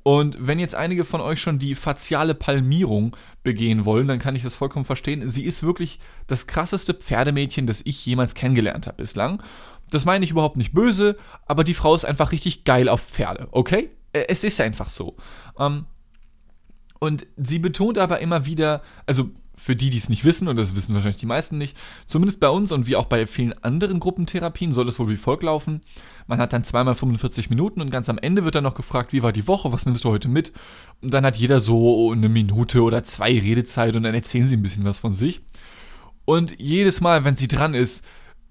und 0.09 0.38
wenn 0.41 0.59
jetzt 0.59 0.75
einige 0.75 1.05
von 1.05 1.21
euch 1.21 1.38
schon 1.38 1.59
die 1.59 1.75
faciale 1.75 2.35
Palmierung 2.35 3.15
begehen 3.45 3.85
wollen, 3.85 4.09
dann 4.09 4.19
kann 4.19 4.35
ich 4.35 4.43
das 4.43 4.57
vollkommen 4.57 4.87
verstehen. 4.87 5.29
Sie 5.29 5.45
ist 5.45 5.62
wirklich 5.62 6.00
das 6.27 6.47
krasseste 6.47 6.95
Pferdemädchen, 6.95 7.67
das 7.67 7.83
ich 7.85 8.07
jemals 8.07 8.33
kennengelernt 8.33 8.87
habe 8.87 8.97
bislang. 8.97 9.43
Das 9.91 10.07
meine 10.07 10.25
ich 10.25 10.31
überhaupt 10.31 10.57
nicht 10.57 10.73
böse, 10.73 11.19
aber 11.45 11.62
die 11.62 11.75
Frau 11.75 11.95
ist 11.95 12.07
einfach 12.07 12.33
richtig 12.33 12.65
geil 12.65 12.88
auf 12.88 13.03
Pferde, 13.03 13.49
okay? 13.50 13.91
Äh, 14.15 14.25
es 14.29 14.45
ist 14.45 14.59
einfach 14.62 14.88
so. 14.88 15.15
Ähm, 15.59 15.85
und 17.00 17.27
sie 17.37 17.59
betont 17.59 17.99
aber 17.99 18.21
immer 18.21 18.47
wieder, 18.47 18.81
also 19.05 19.29
für 19.59 19.77
die, 19.77 19.91
die 19.91 19.99
es 19.99 20.09
nicht 20.09 20.25
wissen, 20.25 20.49
und 20.49 20.57
das 20.57 20.75
wissen 20.75 20.95
wahrscheinlich 20.95 21.21
die 21.21 21.27
meisten 21.27 21.59
nicht, 21.59 21.77
zumindest 22.07 22.41
bei 22.41 22.49
uns 22.49 22.73
und 22.73 22.87
wie 22.87 22.97
auch 22.97 23.07
bei 23.07 23.27
vielen 23.27 23.53
anderen 23.62 24.00
Gruppentherapien 24.00 24.73
soll 24.73 24.88
es 24.88 24.99
wohl 24.99 25.11
wie 25.11 25.17
folgt 25.17 25.43
laufen. 25.43 25.81
Man 26.27 26.38
hat 26.38 26.53
dann 26.53 26.65
zweimal 26.65 26.95
45 26.95 27.50
Minuten 27.50 27.81
und 27.81 27.91
ganz 27.91 28.09
am 28.09 28.19
Ende 28.19 28.45
wird 28.45 28.55
dann 28.55 28.65
noch 28.65 28.75
gefragt, 28.75 29.12
wie 29.12 29.23
war 29.23 29.33
die 29.33 29.47
Woche, 29.47 29.73
was 29.73 29.85
nimmst 29.85 30.05
du 30.05 30.11
heute 30.11 30.29
mit? 30.29 30.53
Und 31.03 31.12
dann 31.12 31.25
hat 31.25 31.37
jeder 31.37 31.61
so 31.61 32.12
eine 32.12 32.29
Minute 32.29 32.83
oder 32.83 33.03
zwei 33.03 33.38
Redezeit 33.38 33.97
und 33.97 34.05
dann 34.05 34.15
erzählen 34.15 34.47
sie 34.47 34.57
ein 34.57 34.62
bisschen 34.62 34.85
was 34.85 34.99
von 34.99 35.15
sich. 35.15 35.41
Und 36.25 36.61
jedes 36.61 37.00
Mal, 37.00 37.25
wenn 37.25 37.37
sie 37.37 37.49
dran 37.49 37.75
ist, 37.75 38.05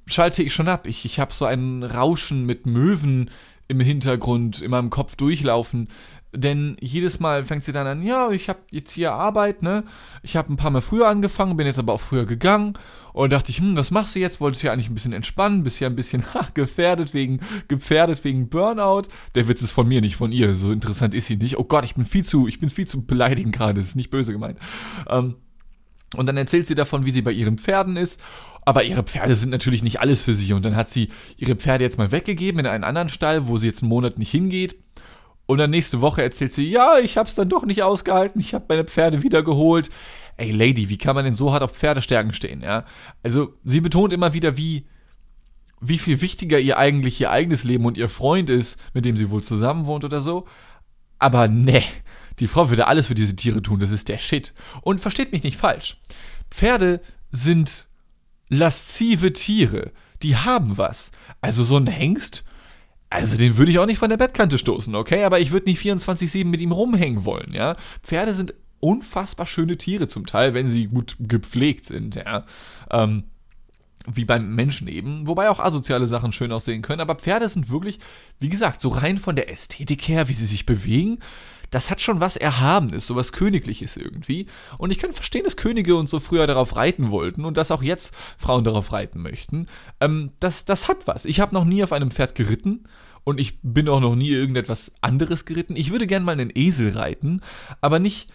schalte 0.07 0.43
ich 0.43 0.53
schon 0.53 0.67
ab. 0.67 0.87
Ich, 0.87 1.05
ich 1.05 1.19
habe 1.19 1.33
so 1.33 1.45
ein 1.45 1.83
Rauschen 1.83 2.45
mit 2.45 2.65
Möwen 2.65 3.29
im 3.67 3.79
Hintergrund 3.79 4.61
in 4.61 4.71
meinem 4.71 4.89
Kopf 4.89 5.15
durchlaufen. 5.15 5.87
Denn 6.33 6.75
jedes 6.81 7.19
Mal 7.19 7.45
fängt 7.45 7.63
sie 7.63 7.71
dann 7.71 7.87
an, 7.87 8.03
ja, 8.03 8.31
ich 8.31 8.49
habe 8.49 8.59
jetzt 8.71 8.91
hier 8.91 9.13
Arbeit, 9.13 9.63
ne? 9.63 9.85
Ich 10.23 10.35
habe 10.35 10.51
ein 10.51 10.57
paar 10.57 10.71
Mal 10.71 10.81
früher 10.81 11.07
angefangen, 11.07 11.55
bin 11.55 11.65
jetzt 11.65 11.79
aber 11.79 11.93
auch 11.93 12.01
früher 12.01 12.25
gegangen 12.25 12.77
und 13.13 13.31
dachte 13.31 13.49
ich, 13.49 13.59
hm, 13.59 13.77
was 13.77 13.91
machst 13.91 14.13
du 14.13 14.19
jetzt? 14.19 14.41
Wolltest 14.41 14.61
du 14.61 14.67
ja 14.67 14.73
eigentlich 14.73 14.89
ein 14.89 14.93
bisschen 14.93 15.13
entspannen, 15.13 15.63
bist 15.63 15.79
ja 15.79 15.87
ein 15.87 15.95
bisschen 15.95 16.23
ha, 16.33 16.47
gefährdet 16.53 17.13
wegen 17.13 17.39
gefährdet 17.67 18.23
wegen 18.23 18.49
Burnout. 18.49 19.03
Der 19.35 19.47
Witz 19.47 19.61
ist 19.61 19.71
von 19.71 19.87
mir, 19.87 20.01
nicht 20.01 20.17
von 20.17 20.31
ihr. 20.31 20.53
So 20.53 20.71
interessant 20.71 21.15
ist 21.15 21.27
sie 21.27 21.37
nicht. 21.37 21.57
Oh 21.57 21.63
Gott, 21.63 21.85
ich 21.85 21.95
bin 21.95 22.05
viel 22.05 22.25
zu, 22.25 22.47
ich 22.47 22.59
bin 22.59 22.69
viel 22.69 22.87
zu 22.87 23.05
beleidigend 23.05 23.55
gerade. 23.55 23.75
Das 23.75 23.85
ist 23.85 23.95
nicht 23.95 24.11
böse 24.11 24.33
gemeint. 24.33 24.59
Ähm, 25.07 25.35
und 26.15 26.25
dann 26.25 26.37
erzählt 26.37 26.67
sie 26.67 26.75
davon, 26.75 27.05
wie 27.05 27.11
sie 27.11 27.21
bei 27.21 27.31
ihren 27.31 27.57
Pferden 27.57 27.97
ist. 27.97 28.21
Aber 28.65 28.83
ihre 28.83 29.03
Pferde 29.03 29.35
sind 29.35 29.49
natürlich 29.49 29.81
nicht 29.81 30.01
alles 30.01 30.21
für 30.21 30.33
sie. 30.33 30.53
Und 30.53 30.65
dann 30.65 30.75
hat 30.75 30.89
sie 30.89 31.09
ihre 31.37 31.55
Pferde 31.55 31.83
jetzt 31.83 31.97
mal 31.97 32.11
weggegeben 32.11 32.59
in 32.59 32.65
einen 32.65 32.83
anderen 32.83 33.09
Stall, 33.09 33.47
wo 33.47 33.57
sie 33.57 33.67
jetzt 33.67 33.81
einen 33.81 33.89
Monat 33.89 34.19
nicht 34.19 34.31
hingeht. 34.31 34.75
Und 35.47 35.57
dann 35.57 35.71
nächste 35.71 36.01
Woche 36.01 36.21
erzählt 36.21 36.53
sie, 36.53 36.69
ja, 36.69 36.99
ich 36.99 37.17
hab's 37.17 37.33
dann 37.33 37.49
doch 37.49 37.65
nicht 37.65 37.81
ausgehalten, 37.81 38.39
ich 38.39 38.53
hab 38.53 38.69
meine 38.69 38.83
Pferde 38.83 39.23
wiedergeholt. 39.23 39.89
Ey, 40.35 40.51
Lady, 40.51 40.89
wie 40.89 40.97
kann 40.97 41.15
man 41.15 41.25
denn 41.25 41.35
so 41.35 41.51
hart 41.51 41.63
auf 41.63 41.71
Pferdestärken 41.71 42.33
stehen, 42.33 42.61
ja? 42.61 42.85
Also, 43.23 43.53
sie 43.63 43.81
betont 43.81 44.13
immer 44.13 44.33
wieder, 44.33 44.55
wie, 44.57 44.85
wie 45.79 45.97
viel 45.97 46.21
wichtiger 46.21 46.59
ihr 46.59 46.77
eigentlich 46.77 47.19
ihr 47.21 47.31
eigenes 47.31 47.63
Leben 47.63 47.85
und 47.85 47.97
ihr 47.97 48.09
Freund 48.09 48.49
ist, 48.49 48.79
mit 48.93 49.05
dem 49.05 49.17
sie 49.17 49.31
wohl 49.31 49.41
zusammen 49.41 49.85
wohnt 49.85 50.03
oder 50.03 50.21
so. 50.21 50.45
Aber 51.17 51.47
ne, 51.47 51.81
die 52.39 52.47
Frau 52.47 52.69
würde 52.69 52.87
alles 52.87 53.07
für 53.07 53.15
diese 53.15 53.35
Tiere 53.35 53.61
tun, 53.61 53.79
das 53.79 53.91
ist 53.91 54.09
der 54.09 54.19
Shit. 54.19 54.53
Und 54.81 55.01
versteht 55.01 55.31
mich 55.31 55.43
nicht 55.43 55.57
falsch. 55.57 55.97
Pferde 56.51 57.01
sind 57.31 57.87
laszive 58.49 59.33
Tiere, 59.33 59.91
die 60.21 60.35
haben 60.35 60.77
was. 60.77 61.11
Also 61.41 61.63
so 61.63 61.77
ein 61.77 61.87
Hengst, 61.87 62.43
also 63.09 63.37
den 63.37 63.57
würde 63.57 63.71
ich 63.71 63.79
auch 63.79 63.85
nicht 63.85 63.99
von 63.99 64.09
der 64.09 64.17
Bettkante 64.17 64.57
stoßen, 64.57 64.93
okay? 64.95 65.23
Aber 65.23 65.39
ich 65.39 65.51
würde 65.51 65.69
nicht 65.69 65.81
24-7 65.81 66.45
mit 66.45 66.61
ihm 66.61 66.71
rumhängen 66.71 67.25
wollen, 67.25 67.53
ja? 67.53 67.75
Pferde 68.03 68.33
sind 68.33 68.53
unfassbar 68.79 69.45
schöne 69.45 69.77
Tiere 69.77 70.07
zum 70.07 70.25
Teil, 70.25 70.53
wenn 70.53 70.67
sie 70.67 70.87
gut 70.87 71.15
gepflegt 71.19 71.85
sind, 71.85 72.15
ja. 72.15 72.45
Ähm, 72.91 73.23
wie 74.09 74.25
beim 74.25 74.55
Menschen 74.55 74.87
eben, 74.87 75.27
wobei 75.27 75.49
auch 75.49 75.59
asoziale 75.59 76.07
Sachen 76.07 76.31
schön 76.31 76.51
aussehen 76.51 76.81
können, 76.81 77.01
aber 77.01 77.15
Pferde 77.15 77.49
sind 77.49 77.69
wirklich, 77.69 77.99
wie 78.39 78.49
gesagt, 78.49 78.81
so 78.81 78.89
rein 78.89 79.17
von 79.17 79.35
der 79.35 79.49
Ästhetik 79.49 80.07
her, 80.07 80.29
wie 80.29 80.33
sie 80.33 80.45
sich 80.45 80.65
bewegen, 80.65 81.19
das 81.69 81.89
hat 81.89 82.01
schon 82.01 82.19
was 82.19 82.37
Erhabenes, 82.37 83.07
so 83.07 83.15
was 83.15 83.31
Königliches 83.31 83.97
irgendwie. 83.97 84.47
Und 84.77 84.91
ich 84.91 84.99
kann 84.99 85.11
verstehen, 85.11 85.43
dass 85.43 85.57
Könige 85.57 85.95
und 85.95 86.09
so 86.09 86.19
früher 86.19 86.47
darauf 86.47 86.75
reiten 86.75 87.11
wollten 87.11 87.45
und 87.45 87.57
dass 87.57 87.71
auch 87.71 87.83
jetzt 87.83 88.13
Frauen 88.37 88.63
darauf 88.63 88.91
reiten 88.91 89.21
möchten. 89.21 89.67
Ähm, 89.99 90.31
das, 90.39 90.65
das 90.65 90.87
hat 90.87 91.07
was. 91.07 91.25
Ich 91.25 91.39
habe 91.39 91.53
noch 91.53 91.65
nie 91.65 91.83
auf 91.83 91.91
einem 91.91 92.11
Pferd 92.11 92.35
geritten 92.35 92.83
und 93.23 93.39
ich 93.39 93.59
bin 93.61 93.89
auch 93.89 93.99
noch 93.99 94.15
nie 94.15 94.29
irgendetwas 94.29 94.93
anderes 95.01 95.45
geritten. 95.45 95.75
Ich 95.75 95.91
würde 95.91 96.07
gern 96.07 96.23
mal 96.23 96.31
einen 96.31 96.51
Esel 96.53 96.97
reiten, 96.97 97.41
aber 97.81 97.99
nicht, 97.99 98.29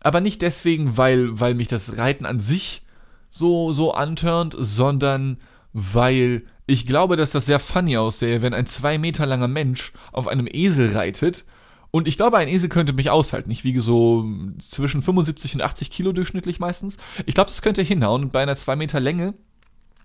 aber 0.00 0.20
nicht 0.20 0.42
deswegen, 0.42 0.96
weil, 0.96 1.40
weil 1.40 1.54
mich 1.54 1.68
das 1.68 1.96
Reiten 1.96 2.26
an 2.26 2.38
sich 2.38 2.82
so, 3.28 3.72
so 3.72 3.92
antörnt, 3.92 4.54
sondern 4.56 5.38
weil 5.72 6.44
ich 6.66 6.86
glaube, 6.86 7.16
dass 7.16 7.32
das 7.32 7.46
sehr 7.46 7.58
funny 7.58 7.96
aussähe, 7.96 8.42
wenn 8.42 8.54
ein 8.54 8.66
zwei 8.66 8.98
Meter 8.98 9.26
langer 9.26 9.48
Mensch 9.48 9.92
auf 10.12 10.28
einem 10.28 10.48
Esel 10.50 10.96
reitet 10.96 11.44
und 11.90 12.08
ich 12.08 12.16
glaube, 12.16 12.36
ein 12.38 12.48
Esel 12.48 12.68
könnte 12.68 12.92
mich 12.92 13.10
aushalten. 13.10 13.50
Ich 13.50 13.64
wiege 13.64 13.80
so 13.80 14.26
zwischen 14.58 15.02
75 15.02 15.54
und 15.54 15.62
80 15.62 15.90
Kilo 15.90 16.12
durchschnittlich 16.12 16.58
meistens. 16.58 16.96
Ich 17.24 17.34
glaube, 17.34 17.48
das 17.48 17.62
könnte 17.62 17.82
hinhauen. 17.82 18.24
Und 18.24 18.32
bei 18.32 18.42
einer 18.42 18.56
2 18.56 18.76
Meter 18.76 19.00
Länge 19.00 19.34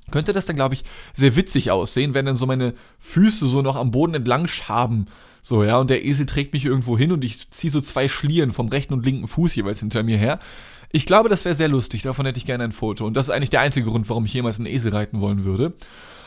könnte 0.09 0.33
das 0.33 0.45
dann, 0.45 0.55
glaube 0.55 0.75
ich, 0.75 0.83
sehr 1.13 1.35
witzig 1.35 1.71
aussehen, 1.71 2.13
wenn 2.13 2.25
dann 2.25 2.35
so 2.35 2.45
meine 2.45 2.73
Füße 3.00 3.47
so 3.47 3.61
noch 3.61 3.75
am 3.75 3.91
Boden 3.91 4.13
entlang 4.13 4.47
schaben. 4.47 5.07
So, 5.41 5.63
ja, 5.63 5.79
und 5.79 5.89
der 5.89 6.05
Esel 6.05 6.25
trägt 6.25 6.53
mich 6.53 6.65
irgendwo 6.65 6.97
hin 6.97 7.11
und 7.11 7.23
ich 7.23 7.50
ziehe 7.50 7.71
so 7.71 7.81
zwei 7.81 8.07
Schlieren 8.07 8.51
vom 8.51 8.67
rechten 8.67 8.93
und 8.93 9.05
linken 9.05 9.27
Fuß 9.27 9.55
jeweils 9.55 9.79
hinter 9.79 10.03
mir 10.03 10.17
her. 10.17 10.39
Ich 10.91 11.05
glaube, 11.05 11.29
das 11.29 11.45
wäre 11.45 11.55
sehr 11.55 11.69
lustig. 11.69 12.03
Davon 12.03 12.25
hätte 12.25 12.38
ich 12.38 12.45
gerne 12.45 12.63
ein 12.63 12.73
Foto. 12.73 13.05
Und 13.05 13.15
das 13.15 13.27
ist 13.27 13.31
eigentlich 13.31 13.50
der 13.50 13.61
einzige 13.61 13.89
Grund, 13.89 14.07
warum 14.09 14.25
ich 14.25 14.33
jemals 14.33 14.59
einen 14.59 14.67
Esel 14.67 14.93
reiten 14.93 15.21
wollen 15.21 15.43
würde. 15.45 15.73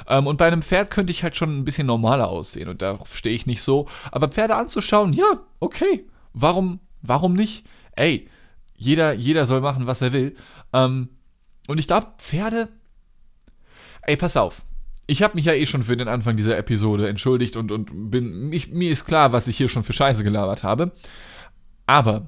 Ähm, 0.08 0.26
und 0.26 0.36
bei 0.36 0.46
einem 0.46 0.62
Pferd 0.62 0.90
könnte 0.90 1.10
ich 1.10 1.22
halt 1.22 1.36
schon 1.36 1.58
ein 1.58 1.64
bisschen 1.64 1.86
normaler 1.86 2.28
aussehen 2.28 2.68
und 2.68 2.82
darauf 2.82 3.16
stehe 3.16 3.34
ich 3.34 3.46
nicht 3.46 3.62
so. 3.62 3.88
Aber 4.10 4.28
Pferde 4.28 4.56
anzuschauen, 4.56 5.12
ja, 5.12 5.40
okay. 5.60 6.06
Warum, 6.32 6.80
warum 7.02 7.34
nicht? 7.34 7.64
Ey, 7.96 8.28
jeder, 8.76 9.14
jeder 9.14 9.46
soll 9.46 9.60
machen, 9.60 9.86
was 9.86 10.02
er 10.02 10.12
will. 10.12 10.34
Ähm, 10.72 11.08
und 11.66 11.78
ich 11.78 11.86
glaube, 11.86 12.08
Pferde. 12.18 12.68
Ey, 14.02 14.16
pass 14.16 14.36
auf. 14.36 14.62
Ich 15.06 15.22
habe 15.22 15.34
mich 15.34 15.44
ja 15.44 15.52
eh 15.52 15.66
schon 15.66 15.84
für 15.84 15.96
den 15.96 16.08
Anfang 16.08 16.36
dieser 16.36 16.56
Episode 16.56 17.08
entschuldigt 17.08 17.56
und, 17.56 17.70
und 17.70 18.10
bin. 18.10 18.52
Ich, 18.52 18.70
mir 18.70 18.90
ist 18.90 19.04
klar, 19.04 19.32
was 19.32 19.48
ich 19.48 19.56
hier 19.56 19.68
schon 19.68 19.84
für 19.84 19.92
Scheiße 19.92 20.24
gelabert 20.24 20.64
habe. 20.64 20.92
Aber 21.86 22.26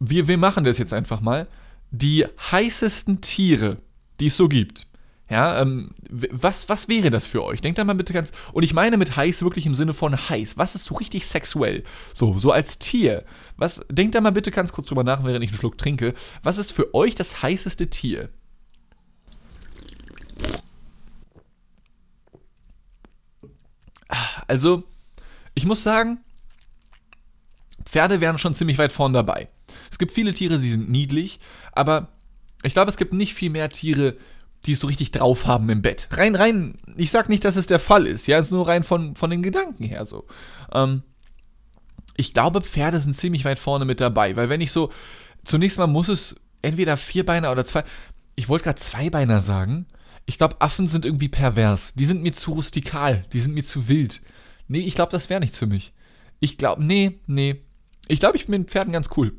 wir, 0.00 0.26
wir 0.26 0.38
machen 0.38 0.64
das 0.64 0.78
jetzt 0.78 0.92
einfach 0.92 1.20
mal. 1.20 1.46
Die 1.90 2.24
heißesten 2.50 3.20
Tiere, 3.20 3.76
die 4.20 4.26
es 4.26 4.36
so 4.36 4.48
gibt, 4.48 4.86
ja, 5.32 5.62
ähm, 5.62 5.92
was, 6.10 6.68
was 6.68 6.88
wäre 6.88 7.08
das 7.08 7.24
für 7.24 7.42
euch? 7.42 7.62
Denkt 7.62 7.78
da 7.78 7.84
mal 7.84 7.94
bitte 7.94 8.12
ganz. 8.12 8.32
Und 8.52 8.64
ich 8.64 8.74
meine 8.74 8.98
mit 8.98 9.16
heiß 9.16 9.42
wirklich 9.42 9.64
im 9.64 9.74
Sinne 9.74 9.94
von 9.94 10.14
heiß. 10.14 10.58
Was 10.58 10.74
ist 10.74 10.84
so 10.84 10.94
richtig 10.94 11.26
sexuell? 11.26 11.84
So, 12.12 12.36
so 12.36 12.52
als 12.52 12.78
Tier. 12.78 13.24
Was, 13.56 13.80
denkt 13.88 14.14
da 14.14 14.20
mal 14.20 14.32
bitte 14.32 14.50
ganz 14.50 14.72
kurz 14.72 14.88
drüber 14.88 15.04
nach, 15.04 15.24
während 15.24 15.42
ich 15.42 15.48
einen 15.48 15.58
Schluck 15.58 15.78
trinke. 15.78 16.12
Was 16.42 16.58
ist 16.58 16.70
für 16.70 16.92
euch 16.92 17.14
das 17.14 17.42
heißeste 17.42 17.88
Tier? 17.88 18.28
Also, 24.46 24.84
ich 25.54 25.64
muss 25.64 25.82
sagen, 25.82 26.20
Pferde 27.86 28.20
wären 28.20 28.36
schon 28.36 28.54
ziemlich 28.54 28.76
weit 28.76 28.92
vorn 28.92 29.14
dabei. 29.14 29.48
Es 29.90 29.96
gibt 29.96 30.12
viele 30.12 30.34
Tiere, 30.34 30.58
die 30.58 30.72
sind 30.72 30.90
niedlich, 30.90 31.40
aber 31.72 32.08
ich 32.62 32.74
glaube, 32.74 32.90
es 32.90 32.98
gibt 32.98 33.14
nicht 33.14 33.32
viel 33.32 33.48
mehr 33.48 33.70
Tiere, 33.70 34.18
die 34.66 34.72
es 34.72 34.80
so 34.80 34.86
richtig 34.86 35.10
drauf 35.10 35.46
haben 35.46 35.68
im 35.70 35.82
Bett. 35.82 36.08
Rein, 36.12 36.34
rein, 36.34 36.76
ich 36.96 37.10
sag 37.10 37.28
nicht, 37.28 37.44
dass 37.44 37.56
es 37.56 37.66
der 37.66 37.80
Fall 37.80 38.06
ist, 38.06 38.26
ja, 38.26 38.38
es 38.38 38.46
ist 38.46 38.52
nur 38.52 38.68
rein 38.68 38.82
von, 38.82 39.16
von 39.16 39.30
den 39.30 39.42
Gedanken 39.42 39.84
her 39.84 40.04
so. 40.06 40.26
Ähm, 40.72 41.02
ich 42.16 42.34
glaube, 42.34 42.60
Pferde 42.60 43.00
sind 43.00 43.16
ziemlich 43.16 43.44
weit 43.44 43.58
vorne 43.58 43.84
mit 43.84 44.00
dabei, 44.00 44.36
weil 44.36 44.48
wenn 44.48 44.60
ich 44.60 44.72
so, 44.72 44.92
zunächst 45.44 45.78
mal 45.78 45.86
muss 45.86 46.08
es 46.08 46.36
entweder 46.60 46.96
Vierbeiner 46.96 47.50
oder 47.50 47.64
zwei, 47.64 47.84
ich 48.34 48.48
wollte 48.48 48.64
gerade 48.64 48.80
Zweibeiner 48.80 49.42
sagen. 49.42 49.86
Ich 50.24 50.38
glaube, 50.38 50.60
Affen 50.60 50.86
sind 50.86 51.04
irgendwie 51.04 51.28
pervers. 51.28 51.94
Die 51.94 52.04
sind 52.04 52.22
mir 52.22 52.32
zu 52.32 52.52
rustikal, 52.52 53.24
die 53.32 53.40
sind 53.40 53.54
mir 53.54 53.64
zu 53.64 53.88
wild. 53.88 54.22
Nee, 54.68 54.80
ich 54.80 54.94
glaube, 54.94 55.10
das 55.10 55.28
wäre 55.28 55.40
nichts 55.40 55.58
für 55.58 55.66
mich. 55.66 55.92
Ich 56.38 56.58
glaube, 56.58 56.84
nee, 56.84 57.18
nee. 57.26 57.62
Ich 58.08 58.20
glaube, 58.20 58.36
ich 58.36 58.46
bin 58.46 58.62
mit 58.62 58.70
Pferden 58.70 58.92
ganz 58.92 59.10
cool. 59.16 59.34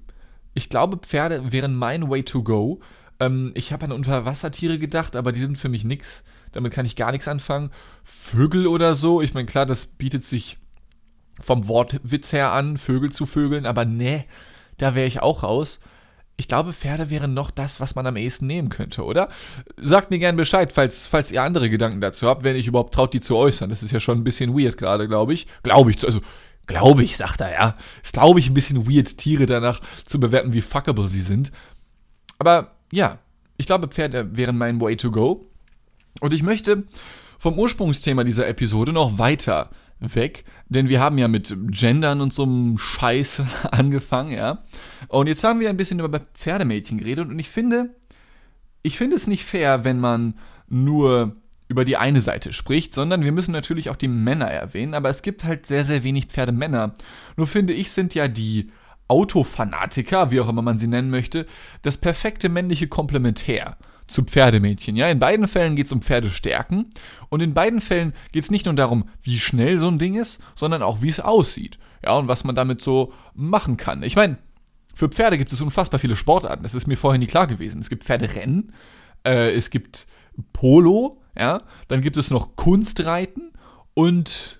Ich 0.53 0.69
glaube, 0.69 0.97
Pferde 0.97 1.51
wären 1.51 1.75
mein 1.75 2.09
Way 2.09 2.23
to 2.23 2.43
go. 2.43 2.81
Ähm, 3.25 3.51
ich 3.55 3.71
habe 3.71 3.85
an 3.85 3.91
Unterwassertiere 3.91 4.79
gedacht, 4.79 5.15
aber 5.15 5.31
die 5.31 5.39
sind 5.39 5.57
für 5.57 5.69
mich 5.69 5.83
nix. 5.83 6.23
Damit 6.51 6.73
kann 6.73 6.85
ich 6.85 6.95
gar 6.95 7.11
nichts 7.11 7.27
anfangen. 7.27 7.71
Vögel 8.03 8.67
oder 8.67 8.95
so, 8.95 9.21
ich 9.21 9.33
meine, 9.33 9.47
klar, 9.47 9.65
das 9.65 9.85
bietet 9.85 10.25
sich 10.25 10.57
vom 11.41 11.67
Wortwitz 11.67 12.31
her 12.31 12.51
an, 12.51 12.77
Vögel 12.77 13.11
zu 13.11 13.25
Vögeln, 13.25 13.65
aber 13.65 13.85
nee, 13.85 14.25
da 14.77 14.93
wäre 14.93 15.07
ich 15.07 15.21
auch 15.21 15.43
raus. 15.43 15.79
Ich 16.35 16.47
glaube, 16.47 16.73
Pferde 16.73 17.09
wären 17.09 17.33
noch 17.33 17.51
das, 17.51 17.79
was 17.79 17.95
man 17.95 18.07
am 18.07 18.17
ehesten 18.17 18.47
nehmen 18.47 18.69
könnte, 18.69 19.03
oder? 19.03 19.29
Sagt 19.77 20.09
mir 20.09 20.19
gern 20.19 20.35
Bescheid, 20.35 20.71
falls, 20.71 21.05
falls 21.05 21.31
ihr 21.31 21.43
andere 21.43 21.69
Gedanken 21.69 22.01
dazu 22.01 22.27
habt, 22.27 22.43
wenn 22.43 22.55
ich 22.55 22.67
überhaupt 22.67 22.93
traut, 22.93 23.13
die 23.13 23.21
zu 23.21 23.35
äußern. 23.35 23.69
Das 23.69 23.83
ist 23.83 23.91
ja 23.91 23.99
schon 23.99 24.19
ein 24.19 24.23
bisschen 24.23 24.57
weird 24.57 24.77
gerade, 24.77 25.07
glaube 25.07 25.33
ich. 25.33 25.47
Glaube 25.61 25.91
ich, 25.91 26.03
also, 26.03 26.21
glaube 26.65 27.03
ich, 27.03 27.17
sagt 27.17 27.41
er, 27.41 27.53
ja. 27.53 27.75
Ist, 28.03 28.13
glaube 28.13 28.39
ich, 28.39 28.49
ein 28.49 28.55
bisschen 28.55 28.89
weird, 28.89 29.17
Tiere 29.17 29.45
danach 29.45 29.79
zu 30.05 30.19
bewerten, 30.19 30.53
wie 30.53 30.61
fuckable 30.61 31.07
sie 31.07 31.21
sind. 31.21 31.51
Aber 32.39 32.71
ja, 32.93 33.19
ich 33.57 33.65
glaube, 33.65 33.87
Pferde 33.87 34.35
wären 34.35 34.57
mein 34.57 34.79
Way 34.79 34.97
to 34.97 35.11
go. 35.11 35.49
Und 36.21 36.33
ich 36.33 36.43
möchte 36.43 36.83
vom 37.39 37.57
Ursprungsthema 37.57 38.23
dieser 38.23 38.47
Episode 38.47 38.93
noch 38.93 39.17
weiter 39.17 39.69
weg, 39.99 40.43
denn 40.69 40.89
wir 40.89 40.99
haben 40.99 41.17
ja 41.17 41.27
mit 41.27 41.55
Gendern 41.67 42.21
und 42.21 42.33
so 42.33 42.43
einem 42.43 42.77
Scheiß 42.77 43.41
angefangen, 43.71 44.31
ja. 44.31 44.63
Und 45.07 45.27
jetzt 45.27 45.43
haben 45.43 45.59
wir 45.59 45.69
ein 45.69 45.77
bisschen 45.77 45.99
über 45.99 46.19
Pferdemädchen 46.19 46.97
geredet 46.97 47.29
und 47.29 47.39
ich 47.39 47.49
finde, 47.49 47.95
ich 48.81 48.97
finde 48.97 49.15
es 49.15 49.27
nicht 49.27 49.45
fair, 49.45 49.85
wenn 49.85 49.99
man 49.99 50.35
nur 50.67 51.35
über 51.69 51.85
die 51.85 51.97
eine 51.97 52.21
Seite 52.21 52.53
spricht, 52.53 52.93
sondern 52.93 53.23
wir 53.23 53.31
müssen 53.31 53.53
natürlich 53.53 53.89
auch 53.89 53.95
die 53.95 54.07
Männer 54.07 54.47
erwähnen, 54.47 54.93
aber 54.93 55.09
es 55.09 55.21
gibt 55.21 55.45
halt 55.45 55.65
sehr, 55.65 55.85
sehr 55.85 56.03
wenig 56.03 56.27
Pferdemänner. 56.27 56.93
Nur 57.37 57.47
finde 57.47 57.73
ich, 57.73 57.91
sind 57.91 58.13
ja 58.13 58.27
die 58.27 58.71
Autofanatiker, 59.07 60.31
wie 60.31 60.39
auch 60.39 60.49
immer 60.49 60.61
man 60.61 60.79
sie 60.79 60.87
nennen 60.87 61.09
möchte, 61.09 61.45
das 61.81 61.97
perfekte 61.97 62.49
männliche 62.49 62.87
Komplementär 62.87 63.77
zu 64.07 64.23
Pferdemädchen. 64.23 64.95
Ja, 64.95 65.07
in 65.07 65.19
beiden 65.19 65.47
Fällen 65.47 65.75
geht 65.75 65.87
es 65.87 65.91
um 65.91 66.01
Pferdestärken 66.01 66.89
und 67.29 67.41
in 67.41 67.53
beiden 67.53 67.81
Fällen 67.81 68.13
geht 68.31 68.43
es 68.43 68.51
nicht 68.51 68.65
nur 68.65 68.75
darum, 68.75 69.09
wie 69.21 69.39
schnell 69.39 69.79
so 69.79 69.87
ein 69.87 69.97
Ding 69.97 70.15
ist, 70.15 70.41
sondern 70.55 70.81
auch 70.81 71.01
wie 71.01 71.09
es 71.09 71.19
aussieht. 71.19 71.79
Ja, 72.03 72.13
und 72.13 72.27
was 72.27 72.43
man 72.43 72.55
damit 72.55 72.81
so 72.81 73.13
machen 73.33 73.77
kann. 73.77 74.03
Ich 74.03 74.15
meine, 74.15 74.37
für 74.93 75.09
Pferde 75.09 75.37
gibt 75.37 75.53
es 75.53 75.61
unfassbar 75.61 75.99
viele 75.99 76.15
Sportarten. 76.15 76.63
Das 76.63 76.75
ist 76.75 76.87
mir 76.87 76.97
vorher 76.97 77.17
nie 77.17 77.27
klar 77.27 77.47
gewesen. 77.47 77.79
Es 77.79 77.89
gibt 77.89 78.03
Pferderennen, 78.03 78.73
äh, 79.25 79.51
es 79.53 79.69
gibt 79.69 80.07
Polo, 80.51 81.21
ja, 81.37 81.61
dann 81.87 82.01
gibt 82.01 82.17
es 82.17 82.29
noch 82.29 82.55
Kunstreiten 82.55 83.53
und 83.93 84.59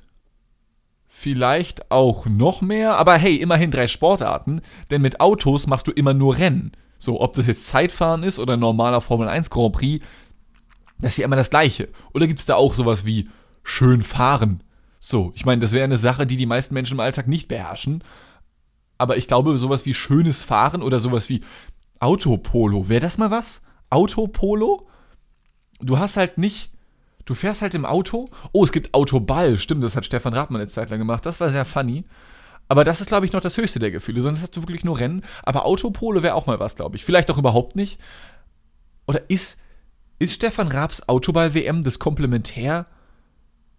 vielleicht 1.24 1.90
auch 1.90 2.26
noch 2.26 2.62
mehr, 2.62 2.98
aber 2.98 3.18
hey, 3.18 3.38
immerhin 3.38 3.72
drei 3.72 3.88
Sportarten, 3.88 4.62
denn 4.92 5.02
mit 5.02 5.22
Autos 5.22 5.68
machst 5.68 5.88
du 5.88 5.92
immer 5.94 6.14
nur 6.14 6.38
Rennen. 6.38 6.74
So, 6.98 7.22
ob 7.22 7.34
das 7.34 7.48
jetzt 7.48 7.68
Zeitfahren 7.68 8.24
ist 8.24 8.40
oder 8.40 8.58
normaler 8.58 9.00
Formel 9.00 9.30
1 9.30 9.50
Grand 9.50 9.74
Prix, 9.74 10.06
das 11.00 11.14
ist 11.14 11.18
ja 11.20 11.26
immer 11.26 11.38
das 11.38 11.50
gleiche. 11.50 11.88
Oder 12.14 12.28
gibt 12.28 12.42
es 12.42 12.46
da 12.46 12.56
auch 12.56 12.74
sowas 12.74 13.06
wie 13.06 13.30
schön 13.64 14.04
fahren? 14.04 14.64
So, 15.00 15.32
ich 15.34 15.46
meine, 15.46 15.62
das 15.62 15.72
wäre 15.72 15.86
eine 15.86 15.98
Sache, 15.98 16.28
die 16.28 16.36
die 16.36 16.46
meisten 16.46 16.74
Menschen 16.74 16.96
im 16.96 17.00
Alltag 17.00 17.30
nicht 17.30 17.48
beherrschen. 17.48 18.04
Aber 18.98 19.16
ich 19.16 19.30
glaube, 19.30 19.58
sowas 19.58 19.86
wie 19.86 19.94
schönes 19.94 20.44
Fahren 20.44 20.84
oder 20.84 21.00
sowas 21.00 21.30
wie 21.30 21.42
Autopolo, 22.00 22.90
wäre 22.90 23.00
das 23.00 23.18
mal 23.18 23.32
was? 23.32 23.62
Autopolo? 23.90 24.88
Du 25.80 26.00
hast 26.00 26.18
halt 26.18 26.38
nicht 26.38 26.73
Du 27.26 27.36
fährst 27.36 27.62
halt 27.62 27.74
im 27.76 27.86
Auto. 27.86 28.30
Oh, 28.52 28.64
es 28.64 28.72
gibt 28.72 28.94
Autoball. 28.94 29.58
Stimmt, 29.58 29.84
das 29.84 29.96
hat 29.96 30.06
Stefan 30.06 30.34
Radmann 30.34 30.62
eine 30.62 30.70
Zeit 30.70 30.90
lang 30.90 31.00
gemacht. 31.00 31.26
Das 31.26 31.40
war 31.40 31.50
sehr 31.50 31.66
funny. 31.66 32.04
Aber 32.68 32.84
das 32.84 33.02
ist, 33.02 33.08
glaube 33.08 33.26
ich, 33.26 33.34
noch 33.34 33.42
das 33.42 33.58
höchste 33.58 33.80
der 33.80 33.92
Gefühle. 33.92 34.22
Sonst 34.22 34.42
hast 34.42 34.56
du 34.56 34.62
wirklich 34.62 34.84
nur 34.84 35.00
Rennen. 35.00 35.24
Aber 35.44 35.66
Autopole 35.66 36.24
wäre 36.24 36.36
auch 36.36 36.48
mal 36.48 36.60
was, 36.60 36.76
glaube 36.76 36.96
ich. 36.96 37.06
Vielleicht 37.06 37.32
auch 37.32 37.38
überhaupt 37.38 37.76
nicht. 37.76 38.00
Oder 39.08 39.30
ist, 39.30 39.58
ist 40.20 40.34
Stefan 40.34 40.68
Raabs 40.68 41.08
Autoball-WM 41.08 41.84
das 41.84 42.00
Komplementär 42.00 42.88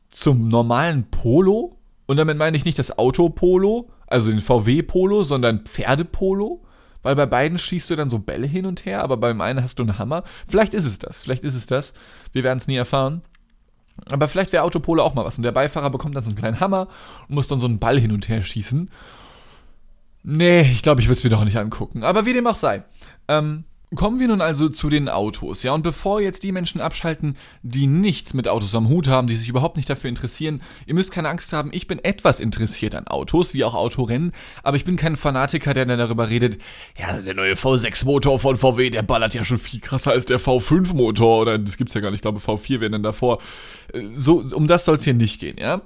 zum 0.08 0.48
normalen 0.48 1.10
Polo. 1.10 1.78
Und 2.06 2.18
damit 2.18 2.38
meine 2.38 2.56
ich 2.56 2.64
nicht 2.64 2.78
das 2.78 2.98
Auto-Polo, 2.98 3.90
also 4.06 4.30
den 4.30 4.40
VW-Polo, 4.40 5.22
sondern 5.22 5.60
Pferdepolo. 5.60 6.62
Weil 7.02 7.16
bei 7.16 7.26
beiden 7.26 7.58
schießt 7.58 7.90
du 7.90 7.96
dann 7.96 8.10
so 8.10 8.18
Bälle 8.18 8.46
hin 8.46 8.64
und 8.64 8.86
her, 8.86 9.02
aber 9.02 9.18
beim 9.18 9.40
einen 9.42 9.62
hast 9.62 9.78
du 9.78 9.82
einen 9.82 9.98
Hammer. 9.98 10.24
Vielleicht 10.46 10.72
ist 10.72 10.86
es 10.86 10.98
das, 10.98 11.22
vielleicht 11.22 11.44
ist 11.44 11.54
es 11.54 11.66
das. 11.66 11.92
Wir 12.32 12.44
werden 12.44 12.58
es 12.58 12.66
nie 12.66 12.76
erfahren. 12.76 13.22
Aber 14.10 14.28
vielleicht 14.28 14.52
wäre 14.52 14.64
Autopolo 14.64 15.02
auch 15.02 15.14
mal 15.14 15.24
was. 15.24 15.36
Und 15.36 15.44
der 15.44 15.52
Beifahrer 15.52 15.90
bekommt 15.90 16.16
dann 16.16 16.22
so 16.22 16.30
einen 16.30 16.38
kleinen 16.38 16.60
Hammer 16.60 16.88
und 17.28 17.34
muss 17.34 17.48
dann 17.48 17.60
so 17.60 17.66
einen 17.66 17.78
Ball 17.78 17.98
hin 17.98 18.12
und 18.12 18.28
her 18.28 18.42
schießen. 18.42 18.90
Nee, 20.24 20.62
ich 20.62 20.82
glaube, 20.82 21.00
ich 21.00 21.08
würde 21.08 21.18
es 21.18 21.24
mir 21.24 21.30
doch 21.30 21.44
nicht 21.44 21.58
angucken. 21.58 22.02
Aber 22.02 22.26
wie 22.26 22.32
dem 22.32 22.46
auch 22.46 22.54
sei. 22.54 22.82
Ähm, 23.28 23.64
Kommen 23.94 24.18
wir 24.18 24.26
nun 24.26 24.40
also 24.40 24.68
zu 24.68 24.90
den 24.90 25.08
Autos, 25.08 25.62
ja, 25.62 25.72
und 25.72 25.82
bevor 25.82 26.20
jetzt 26.20 26.42
die 26.42 26.50
Menschen 26.50 26.80
abschalten, 26.80 27.36
die 27.62 27.86
nichts 27.86 28.34
mit 28.34 28.48
Autos 28.48 28.74
am 28.74 28.88
Hut 28.88 29.06
haben, 29.06 29.28
die 29.28 29.36
sich 29.36 29.48
überhaupt 29.48 29.76
nicht 29.76 29.88
dafür 29.88 30.08
interessieren, 30.08 30.62
ihr 30.86 30.94
müsst 30.94 31.12
keine 31.12 31.28
Angst 31.28 31.52
haben, 31.52 31.70
ich 31.72 31.86
bin 31.86 32.02
etwas 32.02 32.40
interessiert 32.40 32.96
an 32.96 33.06
Autos, 33.06 33.54
wie 33.54 33.62
auch 33.62 33.74
Autorennen, 33.74 34.32
aber 34.64 34.76
ich 34.76 34.84
bin 34.84 34.96
kein 34.96 35.16
Fanatiker, 35.16 35.74
der 35.74 35.86
dann 35.86 35.98
darüber 35.98 36.28
redet, 36.28 36.58
ja, 36.98 37.08
also 37.08 37.24
der 37.24 37.34
neue 37.34 37.54
V6-Motor 37.54 38.40
von 38.40 38.56
VW, 38.56 38.90
der 38.90 39.02
ballert 39.02 39.34
ja 39.34 39.44
schon 39.44 39.58
viel 39.58 39.80
krasser 39.80 40.10
als 40.10 40.24
der 40.24 40.40
V5-Motor, 40.40 41.42
oder 41.42 41.58
das 41.58 41.76
gibt's 41.76 41.94
ja 41.94 42.00
gar 42.00 42.10
nicht, 42.10 42.18
ich 42.18 42.22
glaube 42.22 42.40
V4 42.40 42.80
wäre 42.80 42.90
dann 42.90 43.04
davor. 43.04 43.38
So, 44.16 44.42
um 44.54 44.66
das 44.66 44.86
soll 44.86 44.96
es 44.96 45.04
hier 45.04 45.14
nicht 45.14 45.40
gehen, 45.40 45.56
ja. 45.56 45.82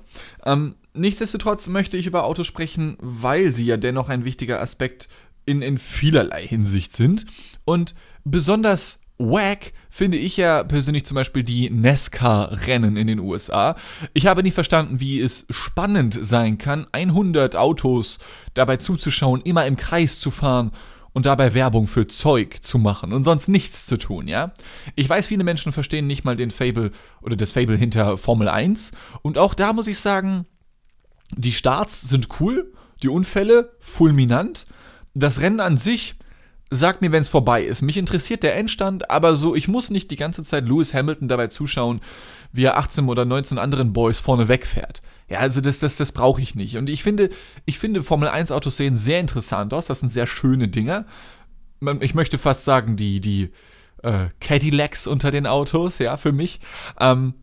Ähm, 0.47 0.77
nichtsdestotrotz 0.95 1.67
möchte 1.67 1.99
ich 1.99 2.07
über 2.07 2.25
Autos 2.25 2.47
sprechen, 2.47 2.97
weil 3.01 3.53
sie 3.53 3.67
ja 3.67 3.77
dennoch 3.77 4.09
ein 4.09 4.25
wichtiger 4.25 4.63
Aspekt 4.63 5.11
in, 5.49 5.63
in 5.63 5.79
vielerlei 5.79 6.47
Hinsicht 6.47 6.95
sind. 6.95 7.27
Und 7.65 7.95
besonders 8.25 9.01
wack 9.19 9.73
finde 9.91 10.17
ich 10.17 10.37
ja 10.37 10.63
persönlich 10.63 11.05
zum 11.05 11.17
Beispiel 11.17 11.43
die 11.43 11.71
NASCAR-Rennen 11.71 12.97
in 12.97 13.09
den 13.09 13.19
USA. 13.19 13.75
Ich 14.15 14.27
habe 14.27 14.43
nicht 14.43 14.55
verstanden, 14.55 15.01
wie 15.01 15.21
es 15.21 15.47
spannend 15.51 16.19
sein 16.21 16.59
kann, 16.59 16.87
100 16.93 17.57
Autos 17.57 18.19
dabei 18.55 18.77
zuzuschauen, 18.77 19.41
immer 19.43 19.67
im 19.67 19.77
Kreis 19.77 20.21
zu 20.21 20.31
fahren 20.31 20.71
und 21.13 21.27
dabei 21.27 21.55
Werbung 21.55 21.89
für 21.89 22.07
Zeug 22.07 22.59
zu 22.61 22.79
machen 22.79 23.13
und 23.13 23.25
sonst 23.25 23.49
nichts 23.49 23.87
zu 23.87 23.97
tun, 23.97 24.29
ja? 24.29 24.53
Ich 24.95 25.09
weiß, 25.09 25.27
viele 25.27 25.43
Menschen 25.43 25.73
verstehen 25.73 26.07
nicht 26.07 26.25
mal 26.25 26.37
den 26.37 26.53
Fable 26.53 26.93
oder 27.23 27.35
das 27.35 27.51
Fable 27.51 27.77
hinter 27.77 28.19
Formel 28.19 28.49
1 28.49 28.93
und 29.23 29.37
auch 29.37 29.55
da 29.55 29.73
muss 29.73 29.89
ich 29.89 29.99
sagen, 29.99 30.47
die 31.37 31.53
Starts 31.53 32.03
sind 32.03 32.29
cool, 32.39 32.73
die 33.03 33.09
Unfälle 33.09 33.77
fulminant, 33.81 34.67
das 35.19 35.41
Rennen 35.41 35.61
an 35.61 35.77
sich 35.77 36.17
sagt 36.71 37.01
mir, 37.01 37.13
wenn 37.13 37.23
es 37.23 37.29
vorbei 37.29 37.65
ist. 37.65 37.83
Mich 37.83 37.97
interessiert 37.97 38.43
der 38.43 38.57
Endstand, 38.57 39.11
aber 39.11 39.37
so, 39.37 39.55
ich 39.55 39.69
muss 39.69 39.91
nicht 39.91 40.11
die 40.11 40.17
ganze 40.17 40.43
Zeit 40.43 40.67
Lewis 40.67 40.93
Hamilton 40.93 41.29
dabei 41.29 41.47
zuschauen, 41.47 42.01
wie 42.53 42.65
er 42.65 42.77
18 42.77 43.09
oder 43.09 43.25
19 43.25 43.59
anderen 43.59 43.93
Boys 43.93 44.19
vorne 44.19 44.49
wegfährt. 44.49 45.03
Ja, 45.29 45.39
also 45.39 45.61
das, 45.61 45.79
das, 45.79 45.97
das 45.97 46.13
brauche 46.13 46.41
ich 46.41 46.55
nicht. 46.55 46.77
Und 46.77 46.89
ich 46.91 47.03
finde, 47.03 47.31
ich 47.65 47.79
finde 47.79 48.03
Formel 48.03 48.29
1 48.29 48.53
Autos 48.53 48.77
sehen 48.77 48.97
sehr 48.97 49.21
interessant 49.21 49.73
aus. 49.75 49.87
Das 49.87 50.01
sind 50.01 50.11
sehr 50.11 50.27
schöne 50.27 50.69
Dinger. 50.69 51.07
Ich 52.01 52.15
möchte 52.15 52.39
fast 52.39 52.65
sagen, 52.65 52.97
die, 52.97 53.21
die 53.21 53.51
äh, 54.03 54.29
Cadillacs 54.41 55.07
unter 55.07 55.31
den 55.31 55.47
Autos, 55.47 55.99
ja, 55.99 56.17
für 56.17 56.33
mich. 56.33 56.61
Ähm, 56.99 57.35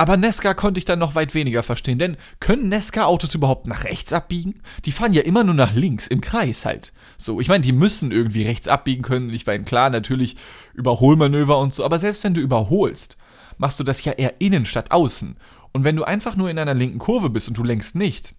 aber 0.00 0.16
Nesca 0.16 0.54
konnte 0.54 0.78
ich 0.78 0.86
dann 0.86 0.98
noch 0.98 1.14
weit 1.14 1.34
weniger 1.34 1.62
verstehen, 1.62 1.98
denn 1.98 2.16
können 2.40 2.70
Nesca-Autos 2.70 3.34
überhaupt 3.34 3.66
nach 3.66 3.84
rechts 3.84 4.14
abbiegen? 4.14 4.54
Die 4.86 4.92
fahren 4.92 5.12
ja 5.12 5.20
immer 5.20 5.44
nur 5.44 5.52
nach 5.52 5.74
links, 5.74 6.06
im 6.06 6.22
Kreis 6.22 6.64
halt. 6.64 6.94
So, 7.18 7.38
ich 7.38 7.48
meine, 7.48 7.60
die 7.60 7.72
müssen 7.72 8.10
irgendwie 8.10 8.44
rechts 8.44 8.66
abbiegen 8.66 9.02
können. 9.02 9.28
Ich 9.28 9.44
meine, 9.44 9.62
klar, 9.64 9.90
natürlich 9.90 10.36
Überholmanöver 10.72 11.58
und 11.58 11.74
so, 11.74 11.84
aber 11.84 11.98
selbst 11.98 12.24
wenn 12.24 12.32
du 12.32 12.40
überholst, 12.40 13.18
machst 13.58 13.78
du 13.78 13.84
das 13.84 14.02
ja 14.02 14.12
eher 14.12 14.40
innen 14.40 14.64
statt 14.64 14.90
außen. 14.90 15.36
Und 15.72 15.84
wenn 15.84 15.96
du 15.96 16.04
einfach 16.04 16.34
nur 16.34 16.48
in 16.48 16.58
einer 16.58 16.72
linken 16.72 16.98
Kurve 16.98 17.28
bist 17.28 17.48
und 17.48 17.58
du 17.58 17.62
lenkst 17.62 17.94
nicht, 17.94 18.34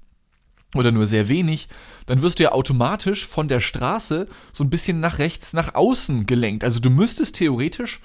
oder 0.74 0.91
nur 0.91 1.06
sehr 1.06 1.28
wenig, 1.28 1.67
dann 2.08 2.24
wirst 2.24 2.39
du 2.39 2.43
ja 2.43 2.54
automatisch 2.54 3.28
von 3.28 3.47
der 3.47 3.60
Straße 3.60 4.26
so 4.52 4.63
ein 4.63 4.71
bisschen 4.71 5.00
nach 5.00 5.19
rechts, 5.19 5.54
nach 5.54 5.76
außen 5.76 6.26
gelenkt. 6.26 6.63
Also 6.63 6.80
du 6.80 6.89
müsstest 6.89 7.36
theoretisch 7.36 8.00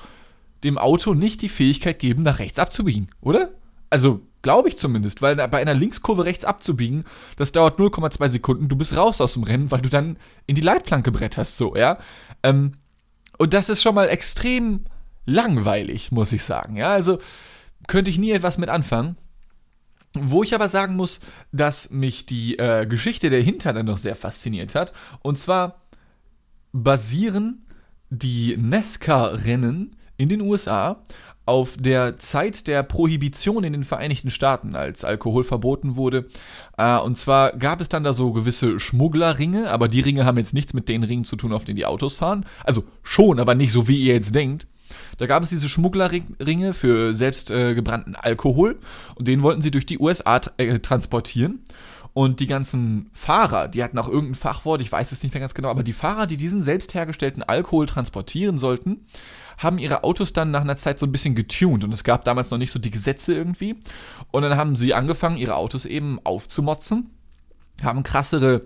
dem 0.66 0.78
Auto 0.78 1.14
nicht 1.14 1.42
die 1.42 1.48
Fähigkeit 1.48 1.98
geben, 1.98 2.22
nach 2.22 2.38
rechts 2.38 2.58
abzubiegen, 2.58 3.08
oder? 3.20 3.50
Also, 3.90 4.20
glaube 4.42 4.68
ich 4.68 4.78
zumindest, 4.78 5.22
weil 5.22 5.36
bei 5.36 5.60
einer 5.60 5.74
Linkskurve 5.74 6.24
rechts 6.24 6.44
abzubiegen, 6.44 7.04
das 7.36 7.52
dauert 7.52 7.78
0,2 7.78 8.28
Sekunden, 8.28 8.68
du 8.68 8.76
bist 8.76 8.96
raus 8.96 9.20
aus 9.20 9.34
dem 9.34 9.44
Rennen, 9.44 9.70
weil 9.70 9.80
du 9.80 9.88
dann 9.88 10.18
in 10.46 10.54
die 10.54 10.62
Leitplanke 10.62 11.12
bretterst, 11.12 11.56
so, 11.56 11.76
ja. 11.76 11.98
Ähm, 12.42 12.72
und 13.38 13.54
das 13.54 13.68
ist 13.68 13.82
schon 13.82 13.94
mal 13.94 14.08
extrem 14.08 14.84
langweilig, 15.24 16.12
muss 16.12 16.32
ich 16.32 16.42
sagen, 16.42 16.76
ja. 16.76 16.92
Also, 16.92 17.18
könnte 17.86 18.10
ich 18.10 18.18
nie 18.18 18.32
etwas 18.32 18.58
mit 18.58 18.68
anfangen. 18.68 19.16
Wo 20.18 20.42
ich 20.42 20.54
aber 20.54 20.68
sagen 20.68 20.96
muss, 20.96 21.20
dass 21.52 21.90
mich 21.90 22.24
die 22.24 22.58
äh, 22.58 22.86
Geschichte 22.86 23.28
dahinter 23.28 23.74
dann 23.74 23.86
noch 23.86 23.98
sehr 23.98 24.16
fasziniert 24.16 24.74
hat. 24.74 24.94
Und 25.20 25.38
zwar 25.38 25.82
basieren 26.72 27.66
die 28.08 28.56
Nesca-Rennen 28.56 29.96
in 30.16 30.28
den 30.28 30.40
USA 30.40 30.98
auf 31.46 31.76
der 31.78 32.18
Zeit 32.18 32.66
der 32.66 32.82
Prohibition 32.82 33.62
in 33.62 33.72
den 33.72 33.84
Vereinigten 33.84 34.30
Staaten, 34.30 34.74
als 34.74 35.04
Alkohol 35.04 35.44
verboten 35.44 35.94
wurde. 35.94 36.26
Äh, 36.76 36.98
und 36.98 37.16
zwar 37.16 37.52
gab 37.52 37.80
es 37.80 37.88
dann 37.88 38.02
da 38.02 38.12
so 38.12 38.32
gewisse 38.32 38.80
Schmugglerringe, 38.80 39.70
aber 39.70 39.86
die 39.86 40.00
Ringe 40.00 40.24
haben 40.24 40.38
jetzt 40.38 40.54
nichts 40.54 40.74
mit 40.74 40.88
den 40.88 41.04
Ringen 41.04 41.24
zu 41.24 41.36
tun, 41.36 41.52
auf 41.52 41.64
denen 41.64 41.76
die 41.76 41.86
Autos 41.86 42.16
fahren. 42.16 42.44
Also 42.64 42.82
schon, 43.04 43.38
aber 43.38 43.54
nicht 43.54 43.72
so, 43.72 43.86
wie 43.86 43.98
ihr 43.98 44.14
jetzt 44.14 44.34
denkt. 44.34 44.66
Da 45.18 45.26
gab 45.26 45.42
es 45.42 45.48
diese 45.48 45.68
Schmugglerringe 45.68 46.72
für 46.72 47.14
selbst 47.14 47.50
äh, 47.50 47.74
gebrannten 47.74 48.16
Alkohol 48.16 48.78
und 49.14 49.28
den 49.28 49.42
wollten 49.42 49.62
sie 49.62 49.70
durch 49.70 49.86
die 49.86 49.98
USA 49.98 50.40
äh, 50.56 50.78
transportieren. 50.80 51.60
Und 52.12 52.40
die 52.40 52.46
ganzen 52.46 53.10
Fahrer, 53.12 53.68
die 53.68 53.84
hatten 53.84 53.98
auch 53.98 54.08
irgendein 54.08 54.36
Fachwort, 54.36 54.80
ich 54.80 54.90
weiß 54.90 55.12
es 55.12 55.22
nicht 55.22 55.34
mehr 55.34 55.40
ganz 55.42 55.52
genau, 55.52 55.68
aber 55.68 55.82
die 55.82 55.92
Fahrer, 55.92 56.26
die 56.26 56.38
diesen 56.38 56.62
selbst 56.62 56.94
hergestellten 56.94 57.42
Alkohol 57.42 57.84
transportieren 57.84 58.58
sollten, 58.58 59.02
haben 59.58 59.78
ihre 59.78 60.04
Autos 60.04 60.32
dann 60.32 60.50
nach 60.50 60.60
einer 60.60 60.76
Zeit 60.76 60.98
so 60.98 61.06
ein 61.06 61.12
bisschen 61.12 61.34
getuned 61.34 61.84
und 61.84 61.92
es 61.92 62.04
gab 62.04 62.24
damals 62.24 62.50
noch 62.50 62.58
nicht 62.58 62.70
so 62.70 62.78
die 62.78 62.90
Gesetze 62.90 63.34
irgendwie. 63.34 63.76
Und 64.30 64.42
dann 64.42 64.56
haben 64.56 64.76
sie 64.76 64.94
angefangen, 64.94 65.36
ihre 65.36 65.56
Autos 65.56 65.86
eben 65.86 66.20
aufzumotzen, 66.24 67.10
haben 67.82 68.02
krassere, 68.02 68.62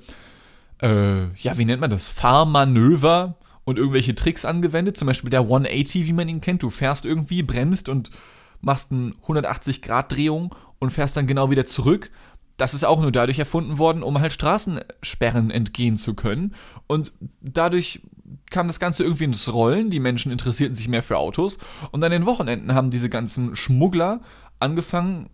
äh, 0.82 1.32
ja, 1.34 1.58
wie 1.58 1.64
nennt 1.64 1.80
man 1.80 1.90
das, 1.90 2.08
Fahrmanöver 2.08 3.36
und 3.64 3.78
irgendwelche 3.78 4.14
Tricks 4.14 4.44
angewendet, 4.44 4.96
zum 4.96 5.06
Beispiel 5.06 5.30
der 5.30 5.40
180, 5.40 6.06
wie 6.06 6.12
man 6.12 6.28
ihn 6.28 6.40
kennt. 6.40 6.62
Du 6.62 6.70
fährst 6.70 7.04
irgendwie, 7.04 7.42
bremst 7.42 7.88
und 7.88 8.10
machst 8.60 8.90
eine 8.90 9.12
180-Grad-Drehung 9.26 10.54
und 10.78 10.90
fährst 10.90 11.16
dann 11.16 11.26
genau 11.26 11.50
wieder 11.50 11.66
zurück. 11.66 12.10
Das 12.56 12.74
ist 12.74 12.84
auch 12.84 13.00
nur 13.00 13.12
dadurch 13.12 13.38
erfunden 13.38 13.78
worden, 13.78 14.02
um 14.02 14.20
halt 14.20 14.32
Straßensperren 14.32 15.50
entgehen 15.50 15.96
zu 15.96 16.14
können. 16.14 16.54
Und 16.86 17.12
dadurch 17.40 18.02
kam 18.50 18.66
das 18.66 18.80
Ganze 18.80 19.04
irgendwie 19.04 19.24
ins 19.24 19.52
Rollen, 19.52 19.90
die 19.90 20.00
Menschen 20.00 20.32
interessierten 20.32 20.76
sich 20.76 20.88
mehr 20.88 21.02
für 21.02 21.18
Autos 21.18 21.58
und 21.92 22.02
an 22.04 22.10
den 22.10 22.26
Wochenenden 22.26 22.74
haben 22.74 22.90
diese 22.90 23.08
ganzen 23.08 23.56
Schmuggler 23.56 24.20
angefangen, 24.58 25.30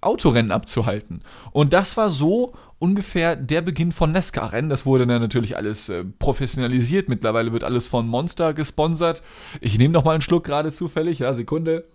Autorennen 0.00 0.52
abzuhalten. 0.52 1.22
Und 1.52 1.72
das 1.72 1.96
war 1.96 2.08
so 2.08 2.54
ungefähr 2.78 3.34
der 3.34 3.62
Beginn 3.62 3.92
von 3.92 4.12
Nesca-Rennen. 4.12 4.68
Das 4.68 4.86
wurde 4.86 5.06
dann 5.06 5.20
natürlich 5.20 5.56
alles 5.56 5.88
äh, 5.88 6.04
professionalisiert. 6.04 7.08
Mittlerweile 7.08 7.52
wird 7.52 7.64
alles 7.64 7.86
von 7.86 8.06
Monster 8.06 8.54
gesponsert. 8.54 9.22
Ich 9.60 9.78
nehme 9.78 9.92
noch 9.92 10.04
mal 10.04 10.12
einen 10.12 10.22
Schluck 10.22 10.44
gerade 10.44 10.70
zufällig. 10.70 11.18
Ja, 11.18 11.34
Sekunde. 11.34 11.88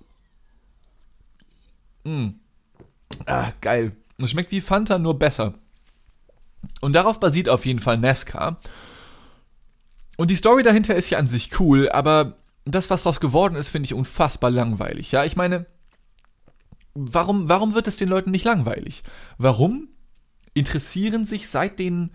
Mm. 2.04 2.30
Ah, 3.26 3.52
geil. 3.62 3.96
Es 4.18 4.32
schmeckt 4.32 4.52
wie 4.52 4.62
Fanta, 4.62 4.98
nur 4.98 5.18
besser. 5.18 5.54
Und 6.82 6.94
darauf 6.94 7.20
basiert 7.20 7.50
auf 7.50 7.66
jeden 7.66 7.80
Fall 7.80 7.98
Nesca. 7.98 8.58
Und 10.22 10.30
die 10.30 10.36
Story 10.36 10.62
dahinter 10.62 10.94
ist 10.94 11.10
ja 11.10 11.18
an 11.18 11.28
sich 11.28 11.60
cool, 11.60 11.90
aber 11.90 12.38
das, 12.64 12.92
was 12.92 13.02
daraus 13.02 13.20
geworden 13.20 13.56
ist, 13.56 13.70
finde 13.70 13.88
ich 13.88 13.96
unfassbar 13.96 14.52
langweilig. 14.52 15.12
Ja, 15.12 15.26
ich 15.26 15.36
meine, 15.36 15.66
warum, 16.94 17.50
warum 17.50 17.74
wird 17.74 17.88
es 17.88 17.96
den 17.96 18.08
Leuten 18.08 18.30
nicht 18.30 18.46
langweilig? 18.46 19.02
Warum 19.40 19.88
interessieren 20.54 21.26
sich 21.26 21.50
seit 21.50 21.80
den 21.80 22.12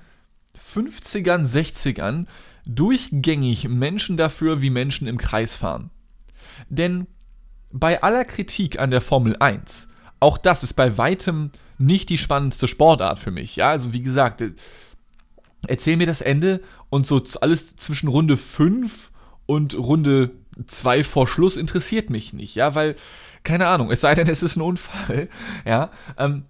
50ern, 0.72 1.48
60ern 1.48 2.26
durchgängig 2.64 3.68
Menschen 3.68 4.16
dafür, 4.16 4.62
wie 4.62 4.70
Menschen 4.70 5.08
im 5.08 5.18
Kreis 5.18 5.56
fahren? 5.56 5.90
Denn 6.68 7.08
bei 7.72 8.04
aller 8.04 8.24
Kritik 8.24 8.78
an 8.78 8.92
der 8.92 9.00
Formel 9.00 9.34
1, 9.40 9.88
auch 10.20 10.38
das 10.38 10.62
ist 10.62 10.74
bei 10.74 10.96
weitem 10.96 11.50
nicht 11.76 12.08
die 12.08 12.18
spannendste 12.18 12.68
Sportart 12.68 13.18
für 13.18 13.32
mich. 13.32 13.56
Ja, 13.56 13.70
also 13.70 13.92
wie 13.92 14.02
gesagt, 14.02 14.44
erzähl 15.66 15.96
mir 15.96 16.06
das 16.06 16.20
Ende 16.20 16.60
und 16.90 17.06
so 17.06 17.22
alles 17.40 17.76
zwischen 17.76 18.08
Runde 18.08 18.36
5 18.36 19.10
und 19.46 19.76
Runde 19.76 20.30
2 20.66 21.04
vor 21.04 21.26
Schluss 21.26 21.56
interessiert 21.56 22.10
mich 22.10 22.32
nicht, 22.32 22.54
ja, 22.54 22.74
weil, 22.74 22.96
keine 23.44 23.68
Ahnung, 23.68 23.90
es 23.90 24.00
sei 24.00 24.14
denn, 24.14 24.28
es 24.28 24.42
ist 24.42 24.56
ein 24.56 24.62
Unfall, 24.62 25.28
ja, 25.64 25.90
ähm, 26.18 26.44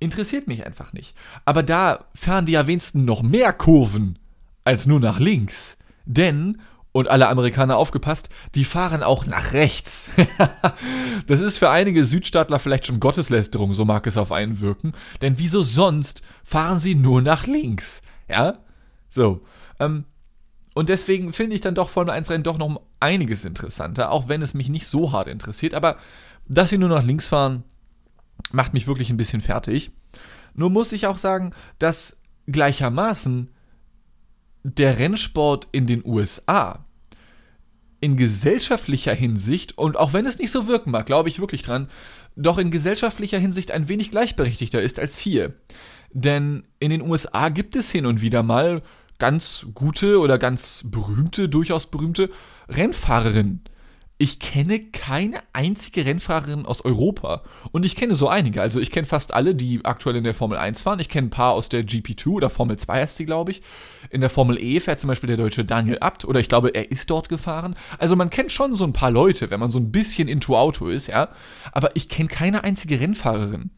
interessiert 0.00 0.46
mich 0.46 0.64
einfach 0.66 0.92
nicht. 0.92 1.16
Aber 1.44 1.62
da 1.62 2.04
fahren 2.14 2.46
die 2.46 2.52
ja 2.52 2.66
wenigstens 2.66 3.04
noch 3.04 3.22
mehr 3.22 3.52
Kurven 3.52 4.18
als 4.64 4.86
nur 4.86 5.00
nach 5.00 5.18
links. 5.18 5.76
Denn 6.04 6.60
und 6.92 7.08
alle 7.08 7.28
Amerikaner 7.28 7.76
aufgepasst, 7.76 8.30
die 8.54 8.64
fahren 8.64 9.02
auch 9.02 9.26
nach 9.26 9.52
rechts. 9.52 10.10
das 11.26 11.40
ist 11.40 11.58
für 11.58 11.70
einige 11.70 12.04
Südstaatler 12.04 12.58
vielleicht 12.58 12.86
schon 12.86 13.00
Gotteslästerung, 13.00 13.74
so 13.74 13.84
mag 13.84 14.06
es 14.06 14.16
auf 14.16 14.32
einen 14.32 14.60
wirken. 14.60 14.92
Denn 15.22 15.38
wieso 15.38 15.62
sonst 15.62 16.22
fahren 16.44 16.80
sie 16.80 16.94
nur 16.94 17.22
nach 17.22 17.46
links? 17.46 18.02
Ja? 18.28 18.58
So. 19.08 19.40
Ähm, 19.80 20.04
und 20.74 20.88
deswegen 20.88 21.32
finde 21.32 21.54
ich 21.54 21.60
dann 21.60 21.74
doch 21.74 21.88
Formel 21.88 22.12
1 22.12 22.30
Rennen 22.30 22.44
doch 22.44 22.58
noch 22.58 22.80
einiges 23.00 23.44
interessanter, 23.44 24.10
auch 24.10 24.28
wenn 24.28 24.42
es 24.42 24.54
mich 24.54 24.68
nicht 24.68 24.86
so 24.86 25.12
hart 25.12 25.26
interessiert. 25.26 25.74
Aber 25.74 25.96
dass 26.46 26.70
sie 26.70 26.78
nur 26.78 26.88
nach 26.88 27.02
links 27.02 27.28
fahren, 27.28 27.64
macht 28.52 28.74
mich 28.74 28.86
wirklich 28.86 29.10
ein 29.10 29.16
bisschen 29.16 29.40
fertig. 29.40 29.90
Nur 30.54 30.70
muss 30.70 30.92
ich 30.92 31.06
auch 31.06 31.18
sagen, 31.18 31.52
dass 31.78 32.16
gleichermaßen 32.46 33.50
der 34.62 34.98
Rennsport 34.98 35.68
in 35.72 35.86
den 35.86 36.04
USA 36.04 36.84
in 38.00 38.16
gesellschaftlicher 38.16 39.14
Hinsicht, 39.14 39.76
und 39.76 39.96
auch 39.96 40.12
wenn 40.12 40.26
es 40.26 40.38
nicht 40.38 40.52
so 40.52 40.68
wirken 40.68 40.92
mag, 40.92 41.06
glaube 41.06 41.28
ich 41.28 41.40
wirklich 41.40 41.62
dran, 41.62 41.88
doch 42.36 42.58
in 42.58 42.70
gesellschaftlicher 42.70 43.38
Hinsicht 43.38 43.72
ein 43.72 43.88
wenig 43.88 44.10
gleichberechtigter 44.10 44.80
ist 44.80 45.00
als 45.00 45.18
hier. 45.18 45.54
Denn 46.12 46.64
in 46.80 46.90
den 46.90 47.02
USA 47.02 47.48
gibt 47.48 47.76
es 47.76 47.90
hin 47.90 48.06
und 48.06 48.20
wieder 48.20 48.42
mal 48.42 48.82
ganz 49.18 49.66
gute 49.74 50.20
oder 50.20 50.38
ganz 50.38 50.84
berühmte, 50.84 51.48
durchaus 51.48 51.86
berühmte 51.86 52.30
Rennfahrerinnen. 52.68 53.62
Ich 54.20 54.40
kenne 54.40 54.80
keine 54.80 55.38
einzige 55.52 56.04
Rennfahrerin 56.04 56.66
aus 56.66 56.84
Europa. 56.84 57.44
Und 57.70 57.86
ich 57.86 57.94
kenne 57.94 58.16
so 58.16 58.28
einige. 58.28 58.60
Also 58.60 58.80
ich 58.80 58.90
kenne 58.90 59.06
fast 59.06 59.32
alle, 59.32 59.54
die 59.54 59.84
aktuell 59.84 60.16
in 60.16 60.24
der 60.24 60.34
Formel 60.34 60.58
1 60.58 60.80
fahren. 60.80 60.98
Ich 60.98 61.08
kenne 61.08 61.28
ein 61.28 61.30
paar 61.30 61.52
aus 61.52 61.68
der 61.68 61.84
GP2 61.84 62.30
oder 62.30 62.50
Formel 62.50 62.76
2 62.76 62.94
heißt 62.94 63.16
sie, 63.16 63.26
glaube 63.26 63.52
ich. 63.52 63.62
In 64.10 64.20
der 64.20 64.30
Formel 64.30 64.58
E 64.60 64.80
fährt 64.80 64.98
zum 64.98 65.06
Beispiel 65.06 65.28
der 65.28 65.36
deutsche 65.36 65.64
Daniel 65.64 65.98
Abt. 66.00 66.24
Oder 66.24 66.40
ich 66.40 66.48
glaube, 66.48 66.74
er 66.74 66.90
ist 66.90 67.08
dort 67.10 67.28
gefahren. 67.28 67.76
Also 67.98 68.16
man 68.16 68.28
kennt 68.28 68.50
schon 68.50 68.74
so 68.74 68.82
ein 68.82 68.92
paar 68.92 69.12
Leute, 69.12 69.50
wenn 69.50 69.60
man 69.60 69.70
so 69.70 69.78
ein 69.78 69.92
bisschen 69.92 70.26
into 70.26 70.58
Auto 70.58 70.88
ist, 70.88 71.06
ja. 71.06 71.28
Aber 71.70 71.94
ich 71.94 72.08
kenne 72.08 72.28
keine 72.28 72.64
einzige 72.64 72.98
Rennfahrerin. 72.98 73.70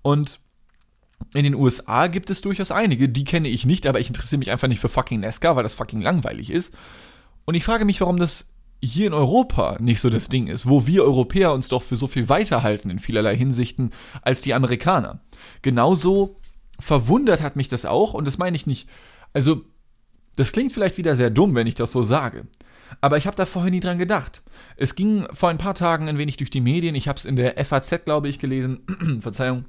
Und 0.00 0.40
in 1.34 1.44
den 1.44 1.54
USA 1.54 2.06
gibt 2.06 2.30
es 2.30 2.40
durchaus 2.40 2.70
einige. 2.70 3.08
Die 3.08 3.24
kenne 3.24 3.48
ich 3.48 3.66
nicht, 3.66 3.86
aber 3.86 4.00
ich 4.00 4.08
interessiere 4.08 4.38
mich 4.38 4.50
einfach 4.50 4.68
nicht 4.68 4.80
für 4.80 4.88
fucking 4.88 5.20
NASCAR, 5.20 5.56
weil 5.56 5.62
das 5.62 5.74
fucking 5.74 6.00
langweilig 6.00 6.50
ist. 6.50 6.74
Und 7.44 7.54
ich 7.54 7.64
frage 7.64 7.84
mich, 7.84 8.00
warum 8.00 8.18
das 8.18 8.46
hier 8.82 9.06
in 9.06 9.14
Europa 9.14 9.76
nicht 9.80 10.00
so 10.00 10.10
das 10.10 10.28
Ding 10.28 10.48
ist, 10.48 10.68
wo 10.68 10.86
wir 10.86 11.04
Europäer 11.04 11.52
uns 11.52 11.68
doch 11.68 11.82
für 11.82 11.96
so 11.96 12.06
viel 12.06 12.28
weiterhalten 12.28 12.90
in 12.90 12.98
vielerlei 12.98 13.36
Hinsichten 13.36 13.90
als 14.22 14.42
die 14.42 14.54
Amerikaner. 14.54 15.20
Genauso 15.62 16.40
verwundert 16.80 17.42
hat 17.42 17.54
mich 17.54 17.68
das 17.68 17.86
auch, 17.86 18.12
und 18.12 18.26
das 18.26 18.38
meine 18.38 18.56
ich 18.56 18.66
nicht, 18.66 18.88
also 19.32 19.62
das 20.36 20.50
klingt 20.52 20.72
vielleicht 20.72 20.98
wieder 20.98 21.14
sehr 21.14 21.30
dumm, 21.30 21.54
wenn 21.54 21.66
ich 21.66 21.76
das 21.76 21.92
so 21.92 22.02
sage. 22.02 22.46
Aber 23.00 23.16
ich 23.16 23.26
habe 23.26 23.36
da 23.36 23.46
vorher 23.46 23.70
nie 23.70 23.80
dran 23.80 23.98
gedacht. 23.98 24.42
Es 24.76 24.94
ging 24.94 25.26
vor 25.32 25.48
ein 25.48 25.58
paar 25.58 25.74
Tagen 25.74 26.08
ein 26.08 26.18
wenig 26.18 26.36
durch 26.36 26.50
die 26.50 26.60
Medien. 26.60 26.94
Ich 26.94 27.08
habe 27.08 27.18
es 27.18 27.24
in 27.24 27.36
der 27.36 27.62
FAZ, 27.64 28.04
glaube 28.04 28.28
ich, 28.28 28.38
gelesen. 28.38 28.80
Verzeihung. 29.20 29.64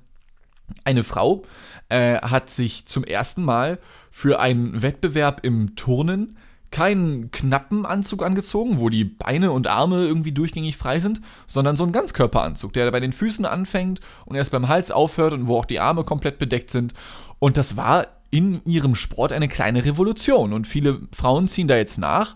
Eine 0.84 1.04
Frau 1.04 1.44
äh, 1.90 2.18
hat 2.18 2.50
sich 2.50 2.86
zum 2.86 3.04
ersten 3.04 3.44
Mal 3.44 3.80
für 4.12 4.40
einen 4.40 4.82
Wettbewerb 4.82 5.42
im 5.44 5.76
Turnen 5.76 6.38
keinen 6.74 7.30
knappen 7.30 7.86
Anzug 7.86 8.26
angezogen, 8.26 8.80
wo 8.80 8.90
die 8.90 9.04
Beine 9.04 9.52
und 9.52 9.68
Arme 9.68 10.06
irgendwie 10.06 10.32
durchgängig 10.32 10.76
frei 10.76 11.00
sind, 11.00 11.22
sondern 11.46 11.78
so 11.78 11.84
einen 11.84 11.92
Ganzkörperanzug, 11.92 12.74
der 12.74 12.90
bei 12.90 13.00
den 13.00 13.14
Füßen 13.14 13.46
anfängt 13.46 14.00
und 14.26 14.36
erst 14.36 14.52
beim 14.52 14.68
Hals 14.68 14.90
aufhört 14.90 15.34
und 15.34 15.46
wo 15.48 15.58
auch 15.58 15.66
die 15.66 15.80
Arme 15.80 16.04
komplett 16.04 16.40
bedeckt 16.40 16.72
sind. 16.72 16.96
Und 17.38 17.58
das 17.58 17.78
war 17.78 18.08
in 18.32 18.64
ihrem 18.66 18.96
Sport 18.96 19.32
eine 19.32 19.48
kleine 19.48 19.86
Revolution 19.86 20.52
und 20.52 20.66
viele 20.66 21.02
Frauen 21.16 21.48
ziehen 21.48 21.68
da 21.68 21.78
jetzt 21.78 22.00
nach. 22.00 22.36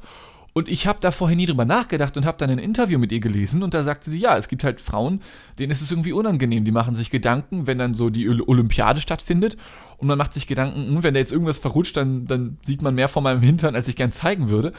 Und 0.58 0.70
ich 0.70 0.88
habe 0.88 0.98
da 1.00 1.12
vorher 1.12 1.38
nie 1.38 1.46
drüber 1.46 1.66
nachgedacht 1.66 2.18
und 2.18 2.26
habe 2.26 2.40
dann 2.40 2.50
ein 2.50 2.58
Interview 2.58 2.98
mit 2.98 3.12
ihr 3.12 3.20
gelesen 3.20 3.62
und 3.62 3.76
da 3.76 3.84
sagte 3.84 4.10
sie, 4.10 4.18
ja, 4.18 4.36
es 4.38 4.48
gibt 4.48 4.64
halt 4.64 4.82
Frauen, 4.82 5.22
denen 5.60 5.72
ist 5.72 5.82
es 5.82 5.92
irgendwie 5.92 6.14
unangenehm, 6.14 6.66
die 6.66 6.72
machen 6.72 6.96
sich 6.96 7.12
Gedanken, 7.12 7.68
wenn 7.68 7.78
dann 7.78 7.94
so 7.94 8.10
die 8.10 8.28
Olympiade 8.28 9.00
stattfindet 9.00 9.56
und 9.98 10.08
man 10.08 10.18
macht 10.18 10.34
sich 10.34 10.48
Gedanken, 10.48 10.88
hm, 10.88 11.04
wenn 11.04 11.14
da 11.14 11.20
jetzt 11.20 11.32
irgendwas 11.32 11.60
verrutscht, 11.60 11.96
dann, 11.96 12.26
dann 12.26 12.58
sieht 12.64 12.82
man 12.82 12.96
mehr 12.96 13.08
von 13.08 13.22
meinem 13.22 13.42
Hintern, 13.42 13.76
als 13.76 13.88
ich 13.88 13.96
gern 13.96 14.12
zeigen 14.12 14.50
würde. 14.50 14.74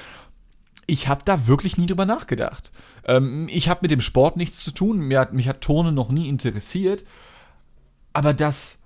Ich 0.88 1.06
habe 1.06 1.22
da 1.24 1.46
wirklich 1.46 1.78
nie 1.78 1.86
drüber 1.86 2.06
nachgedacht. 2.06 2.72
Ähm, 3.04 3.46
ich 3.48 3.68
habe 3.68 3.78
mit 3.82 3.92
dem 3.92 4.00
Sport 4.00 4.36
nichts 4.36 4.64
zu 4.64 4.72
tun, 4.72 4.98
mir 4.98 5.20
hat, 5.20 5.32
mich 5.32 5.46
hat 5.46 5.60
Turnen 5.60 5.94
noch 5.94 6.10
nie 6.10 6.28
interessiert, 6.28 7.04
aber 8.12 8.34
das, 8.34 8.80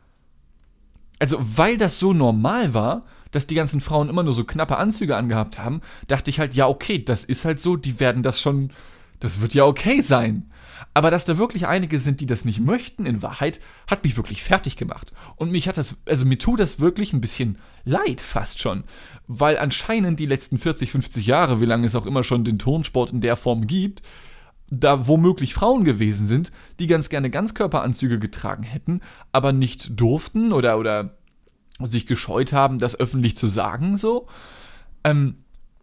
also 1.19 1.39
weil 1.41 1.79
das 1.79 1.99
so 1.99 2.13
normal 2.13 2.75
war, 2.75 3.07
dass 3.33 3.47
die 3.47 3.57
ganzen 3.57 3.81
Frauen 3.81 4.09
immer 4.09 4.23
nur 4.23 4.35
so 4.35 4.45
knappe 4.45 4.77
Anzüge 4.77 5.17
angehabt 5.17 5.59
haben, 5.59 5.81
dachte 6.07 6.31
ich 6.31 6.39
halt, 6.39 6.55
ja, 6.55 6.69
okay, 6.69 7.05
das 7.05 7.25
ist 7.25 7.45
halt 7.45 7.61
so, 7.61 7.77
die 7.77 7.99
werden 7.99 8.23
das 8.23 8.41
schon, 8.41 8.71
das 9.19 9.41
wird 9.41 9.55
ja 9.55 9.65
okay 9.65 10.01
sein. 10.01 10.49
Aber 10.95 11.11
dass 11.11 11.25
da 11.25 11.39
wirklich 11.39 11.67
einige 11.67 11.99
sind, 11.99 12.21
die 12.21 12.27
das 12.27 12.45
nicht 12.45 12.61
möchten, 12.61 13.07
in 13.07 13.23
Wahrheit, 13.23 13.61
hat 13.89 14.05
mich 14.05 14.17
wirklich 14.17 14.43
fertig 14.43 14.77
gemacht. 14.77 15.13
Und 15.37 15.51
mich 15.51 15.69
hat 15.69 15.77
das, 15.77 15.97
also 16.07 16.27
mir 16.27 16.39
tut 16.39 16.61
das 16.61 16.81
wirklich 16.81 17.13
ein 17.13 17.21
bisschen 17.21 17.59
leid, 17.85 18.21
fast 18.21 18.59
schon. 18.59 18.85
Weil 19.27 19.59
anscheinend 19.59 20.19
die 20.21 20.27
letzten 20.27 20.59
40, 20.59 20.91
50 20.93 21.27
Jahre, 21.27 21.61
wie 21.61 21.67
lange 21.67 21.87
es 21.87 21.95
auch 21.95 22.07
immer 22.07 22.25
schon 22.25 22.45
den 22.45 22.59
Turnsport 22.59 23.13
in 23.13 23.21
der 23.21 23.37
Form 23.37 23.67
gibt, 23.67 24.03
da 24.69 25.07
womöglich 25.07 25.55
Frauen 25.55 25.85
gewesen 25.85 26.27
sind, 26.27 26.51
die 26.81 26.87
ganz 26.87 27.11
gerne 27.11 27.31
Ganzkörperanzüge 27.31 28.19
getragen 28.19 28.63
hätten, 28.63 29.01
aber 29.31 29.53
nicht 29.53 30.01
durften 30.01 30.53
oder, 30.53 30.79
oder 30.79 31.19
sich 31.87 32.07
gescheut 32.07 32.53
haben, 32.53 32.79
das 32.79 32.99
öffentlich 32.99 33.37
zu 33.37 33.49
sagen, 33.49 33.97
so. 33.97 34.29
Ähm, 35.05 35.37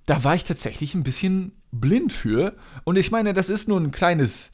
da 0.05 0.23
war 0.23 0.35
ich 0.35 0.43
tatsächlich 0.43 0.95
ein 0.95 1.03
bisschen 1.03 1.51
blind 1.71 2.13
für. 2.13 2.55
Und 2.83 2.97
ich 2.97 3.12
meine, 3.12 3.33
das 3.33 3.49
ist 3.49 3.67
nur 3.67 3.79
ein 3.79 3.91
kleines 3.91 4.51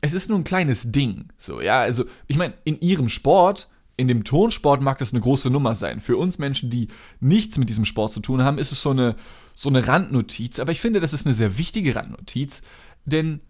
es 0.00 0.12
ist 0.12 0.28
nur 0.28 0.38
ein 0.38 0.44
kleines 0.44 0.92
Ding. 0.92 1.28
So, 1.38 1.60
ja, 1.60 1.80
also 1.80 2.04
ich 2.26 2.36
meine, 2.36 2.54
in 2.64 2.80
ihrem 2.80 3.08
Sport, 3.08 3.68
in 3.96 4.08
dem 4.08 4.24
Turnsport 4.24 4.82
mag 4.82 4.98
das 4.98 5.12
eine 5.12 5.20
große 5.20 5.50
Nummer 5.50 5.74
sein. 5.74 6.00
Für 6.00 6.16
uns 6.16 6.38
Menschen, 6.38 6.70
die 6.70 6.88
nichts 7.20 7.58
mit 7.58 7.68
diesem 7.68 7.84
Sport 7.84 8.12
zu 8.12 8.20
tun 8.20 8.42
haben, 8.42 8.58
ist 8.58 8.72
es 8.72 8.82
so 8.82 8.90
eine, 8.90 9.16
so 9.54 9.68
eine 9.68 9.86
Randnotiz. 9.86 10.58
Aber 10.58 10.72
ich 10.72 10.80
finde, 10.80 11.00
das 11.00 11.12
ist 11.12 11.26
eine 11.26 11.34
sehr 11.34 11.56
wichtige 11.58 11.94
Randnotiz, 11.94 12.62
denn 13.04 13.40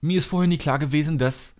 mir 0.00 0.18
ist 0.18 0.26
vorher 0.26 0.48
nie 0.48 0.58
klar 0.58 0.80
gewesen, 0.80 1.16
dass, 1.18 1.54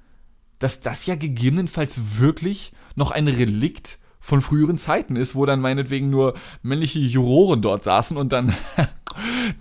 dass 0.59 0.81
das 0.81 1.07
ja 1.07 1.15
gegebenenfalls 1.15 2.19
wirklich 2.19 2.73
noch 2.97 3.13
ein 3.13 3.29
Relikt 3.29 4.01
von 4.23 4.41
früheren 4.41 4.79
Zeiten 4.79 5.17
ist, 5.17 5.35
wo 5.35 5.45
dann 5.45 5.61
meinetwegen 5.61 6.09
nur 6.09 6.35
männliche 6.63 7.01
Juroren 7.01 7.61
dort 7.61 7.85
saßen 7.85 8.17
und 8.17 8.33
dann 8.33 8.55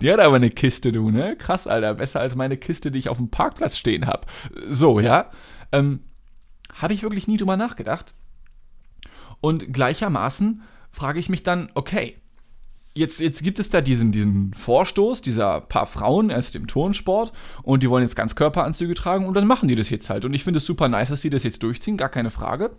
Die 0.00 0.10
hat 0.10 0.20
aber 0.20 0.36
eine 0.36 0.50
Kiste, 0.50 0.92
du, 0.92 1.10
ne? 1.10 1.36
Krass, 1.36 1.66
Alter. 1.66 1.94
Besser 1.94 2.20
als 2.20 2.34
meine 2.34 2.56
Kiste, 2.56 2.90
die 2.90 2.98
ich 2.98 3.08
auf 3.08 3.18
dem 3.18 3.30
Parkplatz 3.30 3.76
stehen 3.76 4.06
habe. 4.06 4.26
So, 4.68 5.00
ja. 5.00 5.30
Ähm, 5.72 6.00
habe 6.74 6.94
ich 6.94 7.02
wirklich 7.02 7.28
nie 7.28 7.36
drüber 7.36 7.56
nachgedacht. 7.56 8.14
Und 9.40 9.72
gleichermaßen 9.72 10.62
frage 10.90 11.18
ich 11.18 11.28
mich 11.28 11.42
dann, 11.42 11.70
okay, 11.74 12.16
jetzt, 12.94 13.20
jetzt 13.20 13.42
gibt 13.42 13.58
es 13.58 13.70
da 13.70 13.80
diesen, 13.80 14.12
diesen 14.12 14.52
Vorstoß 14.54 15.22
dieser 15.22 15.60
paar 15.60 15.86
Frauen 15.86 16.30
aus 16.30 16.50
dem 16.50 16.66
Turnsport 16.66 17.32
und 17.62 17.82
die 17.82 17.90
wollen 17.90 18.04
jetzt 18.04 18.16
ganz 18.16 18.34
Körperanzüge 18.34 18.94
tragen 18.94 19.26
und 19.26 19.34
dann 19.34 19.46
machen 19.46 19.68
die 19.68 19.76
das 19.76 19.90
jetzt 19.90 20.10
halt. 20.10 20.24
Und 20.24 20.34
ich 20.34 20.44
finde 20.44 20.58
es 20.58 20.66
super 20.66 20.88
nice, 20.88 21.08
dass 21.08 21.22
sie 21.22 21.30
das 21.30 21.42
jetzt 21.42 21.62
durchziehen, 21.62 21.96
gar 21.96 22.08
keine 22.08 22.30
Frage. 22.30 22.72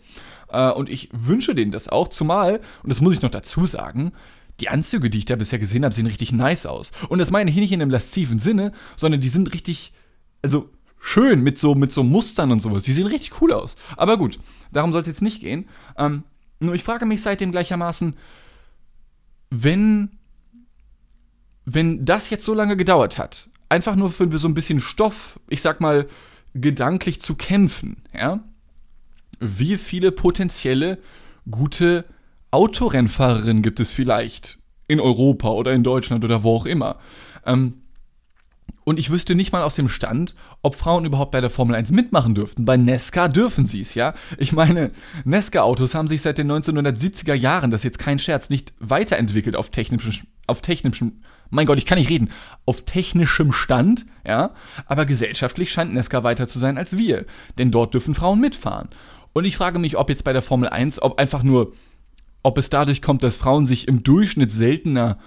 Äh, 0.49 0.71
und 0.71 0.89
ich 0.89 1.09
wünsche 1.11 1.55
denen 1.55 1.71
das 1.71 1.89
auch, 1.89 2.07
zumal, 2.07 2.59
und 2.83 2.89
das 2.89 3.01
muss 3.01 3.13
ich 3.13 3.21
noch 3.21 3.31
dazu 3.31 3.65
sagen, 3.65 4.13
die 4.59 4.69
Anzüge, 4.69 5.09
die 5.09 5.17
ich 5.17 5.25
da 5.25 5.35
bisher 5.35 5.57
gesehen 5.57 5.83
habe, 5.83 5.95
sehen 5.95 6.05
richtig 6.05 6.31
nice 6.31 6.67
aus. 6.67 6.91
Und 7.09 7.17
das 7.17 7.31
meine 7.31 7.49
ich 7.49 7.55
nicht 7.55 7.71
in 7.71 7.81
einem 7.81 7.91
lasziven 7.91 8.39
Sinne, 8.39 8.71
sondern 8.95 9.19
die 9.19 9.29
sind 9.29 9.51
richtig, 9.53 9.93
also 10.43 10.69
schön 10.99 11.41
mit 11.41 11.57
so, 11.57 11.73
mit 11.73 11.91
so 11.91 12.03
Mustern 12.03 12.51
und 12.51 12.61
sowas. 12.61 12.83
Die 12.83 12.93
sehen 12.93 13.07
richtig 13.07 13.41
cool 13.41 13.51
aus. 13.51 13.75
Aber 13.97 14.17
gut, 14.17 14.37
darum 14.71 14.91
soll 14.91 15.01
es 15.01 15.07
jetzt 15.07 15.23
nicht 15.23 15.41
gehen. 15.41 15.67
Ähm, 15.97 16.23
nur 16.59 16.75
ich 16.75 16.83
frage 16.83 17.05
mich 17.05 17.23
seitdem 17.23 17.51
gleichermaßen, 17.51 18.15
wenn, 19.53 20.09
wenn 21.65 22.05
das 22.05 22.29
jetzt 22.31 22.45
so 22.45 22.53
lange 22.55 22.75
gedauert 22.75 23.19
hat, 23.19 23.49
einfach 23.69 23.95
nur 23.95 24.11
für 24.11 24.35
so 24.37 24.47
ein 24.47 24.55
bisschen 24.55 24.79
Stoff, 24.79 25.39
ich 25.47 25.61
sag 25.61 25.79
mal, 25.79 26.07
gedanklich 26.55 27.21
zu 27.21 27.35
kämpfen, 27.35 27.97
ja, 28.13 28.43
wie 29.39 29.77
viele 29.77 30.11
potenzielle 30.11 30.97
gute 31.49 32.05
Autorennfahrerinnen 32.51 33.61
gibt 33.61 33.79
es 33.79 33.91
vielleicht 33.91 34.59
in 34.87 34.99
Europa 34.99 35.49
oder 35.49 35.73
in 35.73 35.83
Deutschland 35.83 36.23
oder 36.23 36.43
wo 36.43 36.55
auch 36.55 36.65
immer. 36.65 36.99
Ähm, 37.45 37.82
und 38.83 38.99
ich 38.99 39.09
wüsste 39.09 39.35
nicht 39.35 39.51
mal 39.51 39.63
aus 39.63 39.75
dem 39.75 39.87
Stand, 39.87 40.35
ob 40.61 40.75
Frauen 40.75 41.05
überhaupt 41.05 41.31
bei 41.31 41.41
der 41.41 41.49
Formel 41.49 41.75
1 41.75 41.91
mitmachen 41.91 42.35
dürften. 42.35 42.65
Bei 42.65 42.77
Nesca 42.77 43.27
dürfen 43.27 43.65
sie 43.65 43.81
es, 43.81 43.95
ja. 43.95 44.13
Ich 44.37 44.51
meine, 44.51 44.91
Nesca-Autos 45.23 45.95
haben 45.95 46.07
sich 46.07 46.21
seit 46.21 46.37
den 46.37 46.51
1970er 46.51 47.33
Jahren, 47.33 47.71
das 47.71 47.81
ist 47.81 47.85
jetzt 47.85 47.99
kein 47.99 48.19
Scherz, 48.19 48.49
nicht 48.49 48.73
weiterentwickelt 48.79 49.55
auf 49.55 49.69
technischem, 49.69 50.27
auf 50.47 50.61
technischem, 50.61 51.21
mein 51.49 51.65
Gott, 51.65 51.77
ich 51.77 51.85
kann 51.85 51.97
nicht 51.97 52.09
reden, 52.09 52.31
auf 52.65 52.83
technischem 52.83 53.51
Stand, 53.51 54.05
ja. 54.25 54.51
Aber 54.85 55.05
gesellschaftlich 55.05 55.71
scheint 55.71 55.93
Nesca 55.93 56.23
weiter 56.23 56.47
zu 56.47 56.59
sein 56.59 56.77
als 56.77 56.97
wir. 56.97 57.25
Denn 57.57 57.71
dort 57.71 57.93
dürfen 57.93 58.15
Frauen 58.15 58.39
mitfahren. 58.39 58.89
Und 59.33 59.45
ich 59.45 59.57
frage 59.57 59.79
mich, 59.79 59.97
ob 59.97 60.09
jetzt 60.09 60.23
bei 60.23 60.33
der 60.33 60.41
Formel 60.41 60.69
1, 60.69 61.01
ob 61.01 61.19
einfach 61.19 61.43
nur 61.43 61.73
ob 62.43 62.57
es 62.57 62.69
dadurch 62.69 63.01
kommt, 63.01 63.23
dass 63.23 63.37
Frauen 63.37 63.65
sich 63.65 63.87
im 63.87 64.03
Durchschnitt 64.03 64.51
seltener 64.51 65.17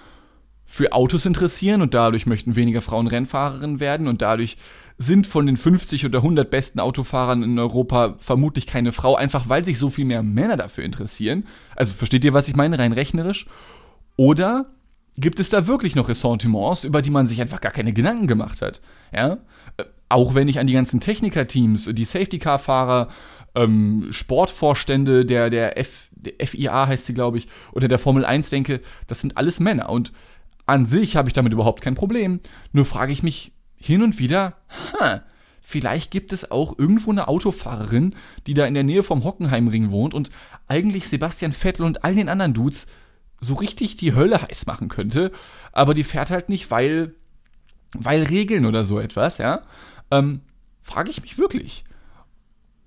für 0.67 0.91
Autos 0.91 1.25
interessieren 1.25 1.81
und 1.81 1.93
dadurch 1.93 2.25
möchten 2.25 2.55
weniger 2.55 2.81
Frauen 2.81 3.07
Rennfahrerinnen 3.07 3.79
werden 3.79 4.07
und 4.07 4.21
dadurch 4.21 4.57
sind 4.97 5.25
von 5.25 5.45
den 5.45 5.57
50 5.57 6.05
oder 6.05 6.19
100 6.19 6.49
besten 6.49 6.79
Autofahrern 6.79 7.43
in 7.43 7.57
Europa 7.57 8.15
vermutlich 8.19 8.67
keine 8.67 8.91
Frau, 8.91 9.15
einfach 9.15 9.47
weil 9.47 9.63
sich 9.63 9.79
so 9.79 9.89
viel 9.89 10.05
mehr 10.05 10.23
Männer 10.23 10.57
dafür 10.57 10.83
interessieren. 10.83 11.45
Also 11.75 11.93
versteht 11.93 12.25
ihr, 12.25 12.33
was 12.33 12.47
ich 12.47 12.55
meine, 12.55 12.79
rein 12.79 12.93
rechnerisch? 12.93 13.45
Oder 14.17 14.65
gibt 15.15 15.39
es 15.39 15.49
da 15.49 15.67
wirklich 15.67 15.95
noch 15.95 16.09
Ressentiments, 16.09 16.83
über 16.83 17.01
die 17.01 17.11
man 17.11 17.27
sich 17.27 17.41
einfach 17.41 17.61
gar 17.61 17.71
keine 17.71 17.93
Gedanken 17.93 18.27
gemacht 18.27 18.61
hat? 18.61 18.81
Ja? 19.13 19.37
Auch 20.09 20.35
wenn 20.35 20.47
ich 20.47 20.59
an 20.59 20.67
die 20.67 20.73
ganzen 20.73 20.99
Techniker-Teams, 20.99 21.89
die 21.93 22.05
Safety-Car-Fahrer, 22.05 23.09
ähm, 23.55 24.07
Sportvorstände 24.11 25.25
der, 25.25 25.49
der, 25.49 25.77
F, 25.77 26.09
der 26.11 26.45
FIA 26.45 26.87
heißt 26.87 27.05
sie, 27.05 27.13
glaube 27.13 27.37
ich, 27.37 27.47
oder 27.71 27.87
der 27.87 27.99
Formel 27.99 28.25
1 28.25 28.49
denke, 28.49 28.81
das 29.07 29.21
sind 29.21 29.37
alles 29.37 29.59
Männer. 29.59 29.89
Und 29.89 30.11
an 30.67 30.85
sich 30.85 31.15
habe 31.15 31.29
ich 31.29 31.33
damit 31.33 31.53
überhaupt 31.53 31.81
kein 31.81 31.95
Problem. 31.95 32.39
Nur 32.71 32.85
frage 32.85 33.11
ich 33.11 33.23
mich, 33.23 33.53
hin 33.75 34.03
und 34.03 34.19
wieder, 34.19 34.57
ha, 34.93 35.23
vielleicht 35.61 36.11
gibt 36.11 36.33
es 36.33 36.51
auch 36.51 36.77
irgendwo 36.77 37.11
eine 37.11 37.27
Autofahrerin, 37.27 38.15
die 38.45 38.53
da 38.53 38.65
in 38.65 38.73
der 38.73 38.83
Nähe 38.83 39.03
vom 39.03 39.23
Hockenheimring 39.23 39.91
wohnt 39.91 40.13
und 40.13 40.29
eigentlich 40.67 41.07
Sebastian 41.07 41.53
Vettel 41.53 41.85
und 41.85 42.03
all 42.03 42.15
den 42.15 42.29
anderen 42.29 42.53
Dudes 42.53 42.87
so 43.39 43.53
richtig 43.53 43.95
die 43.95 44.15
Hölle 44.15 44.41
heiß 44.41 44.65
machen 44.65 44.89
könnte, 44.89 45.31
aber 45.71 45.93
die 45.93 46.03
fährt 46.03 46.31
halt 46.31 46.49
nicht, 46.49 46.71
weil, 46.71 47.15
weil 47.93 48.23
Regeln 48.23 48.65
oder 48.65 48.83
so 48.83 48.99
etwas, 48.99 49.37
ja. 49.37 49.61
Ähm, 50.09 50.41
frage 50.81 51.11
ich 51.11 51.21
mich 51.21 51.37
wirklich. 51.37 51.83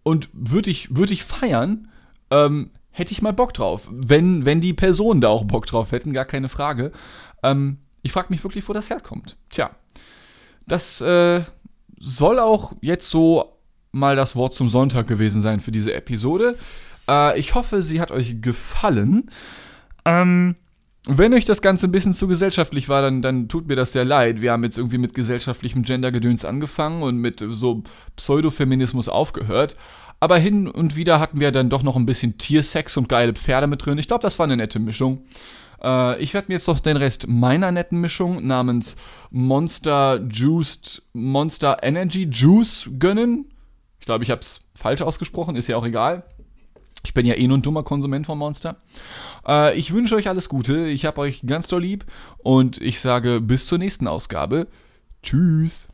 Und 0.02 0.28
würde 0.32 0.70
ich, 0.70 0.96
würd 0.96 1.10
ich 1.12 1.24
feiern, 1.24 1.88
ähm, 2.30 2.70
hätte 2.90 3.12
ich 3.12 3.22
mal 3.22 3.32
Bock 3.32 3.54
drauf. 3.54 3.88
Wenn, 3.92 4.44
wenn 4.44 4.60
die 4.60 4.72
Personen 4.72 5.20
da 5.20 5.28
auch 5.28 5.44
Bock 5.44 5.66
drauf 5.66 5.92
hätten, 5.92 6.12
gar 6.12 6.24
keine 6.24 6.48
Frage. 6.48 6.92
Ähm, 7.42 7.78
ich 8.02 8.12
frage 8.12 8.28
mich 8.30 8.42
wirklich, 8.42 8.68
wo 8.68 8.72
das 8.72 8.90
herkommt. 8.90 9.36
Tja, 9.50 9.70
das 10.66 11.00
äh, 11.00 11.42
soll 11.98 12.38
auch 12.38 12.72
jetzt 12.80 13.10
so 13.10 13.56
mal 13.92 14.16
das 14.16 14.36
Wort 14.36 14.54
zum 14.54 14.68
Sonntag 14.68 15.06
gewesen 15.06 15.42
sein 15.42 15.60
für 15.60 15.72
diese 15.72 15.92
Episode. 15.92 16.56
Äh, 17.08 17.38
ich 17.38 17.54
hoffe, 17.54 17.82
sie 17.82 18.00
hat 18.00 18.10
euch 18.10 18.40
gefallen. 18.40 19.30
Ähm, 20.04 20.56
wenn 21.08 21.34
euch 21.34 21.44
das 21.44 21.62
Ganze 21.62 21.88
ein 21.88 21.92
bisschen 21.92 22.12
zu 22.12 22.28
gesellschaftlich 22.28 22.88
war, 22.88 23.02
dann, 23.02 23.22
dann 23.22 23.48
tut 23.48 23.66
mir 23.66 23.76
das 23.76 23.92
sehr 23.92 24.04
leid. 24.04 24.40
Wir 24.40 24.52
haben 24.52 24.64
jetzt 24.64 24.76
irgendwie 24.76 24.98
mit 24.98 25.14
gesellschaftlichem 25.14 25.82
Gendergedöns 25.82 26.44
angefangen 26.44 27.02
und 27.02 27.16
mit 27.16 27.44
so 27.48 27.82
Pseudofeminismus 28.16 29.08
aufgehört. 29.08 29.76
Aber 30.20 30.36
hin 30.36 30.68
und 30.68 30.96
wieder 30.96 31.18
hatten 31.18 31.40
wir 31.40 31.50
dann 31.50 31.70
doch 31.70 31.82
noch 31.82 31.96
ein 31.96 32.04
bisschen 32.04 32.36
Tiersex 32.36 32.98
und 32.98 33.08
geile 33.08 33.32
Pferde 33.32 33.66
mit 33.66 33.84
drin. 33.84 33.96
Ich 33.96 34.06
glaube, 34.06 34.22
das 34.22 34.38
war 34.38 34.44
eine 34.44 34.58
nette 34.58 34.78
Mischung. 34.78 35.24
Äh, 35.82 36.20
ich 36.20 36.34
werde 36.34 36.48
mir 36.48 36.54
jetzt 36.54 36.68
noch 36.68 36.80
den 36.80 36.96
Rest 36.96 37.26
meiner 37.28 37.72
netten 37.72 38.00
Mischung 38.00 38.46
namens 38.46 38.96
Monster 39.30 40.20
Juiced 40.30 41.02
Monster 41.12 41.78
Energy 41.82 42.28
Juice 42.30 42.90
gönnen. 42.98 43.52
Ich 43.98 44.06
glaube, 44.06 44.24
ich 44.24 44.30
habe 44.30 44.40
es 44.40 44.60
falsch 44.74 45.02
ausgesprochen, 45.02 45.56
ist 45.56 45.68
ja 45.68 45.76
auch 45.76 45.84
egal. 45.84 46.24
Ich 47.04 47.14
bin 47.14 47.26
ja 47.26 47.34
eh 47.34 47.46
nur 47.46 47.58
ein 47.58 47.62
dummer 47.62 47.82
Konsument 47.82 48.26
von 48.26 48.38
Monster. 48.38 48.76
Äh, 49.46 49.78
ich 49.78 49.92
wünsche 49.92 50.16
euch 50.16 50.28
alles 50.28 50.48
Gute, 50.48 50.86
ich 50.86 51.06
habe 51.06 51.20
euch 51.20 51.42
ganz 51.46 51.68
doll 51.68 51.82
lieb 51.82 52.04
und 52.38 52.80
ich 52.80 53.00
sage 53.00 53.40
bis 53.40 53.66
zur 53.66 53.78
nächsten 53.78 54.06
Ausgabe. 54.06 54.66
Tschüss. 55.22 55.88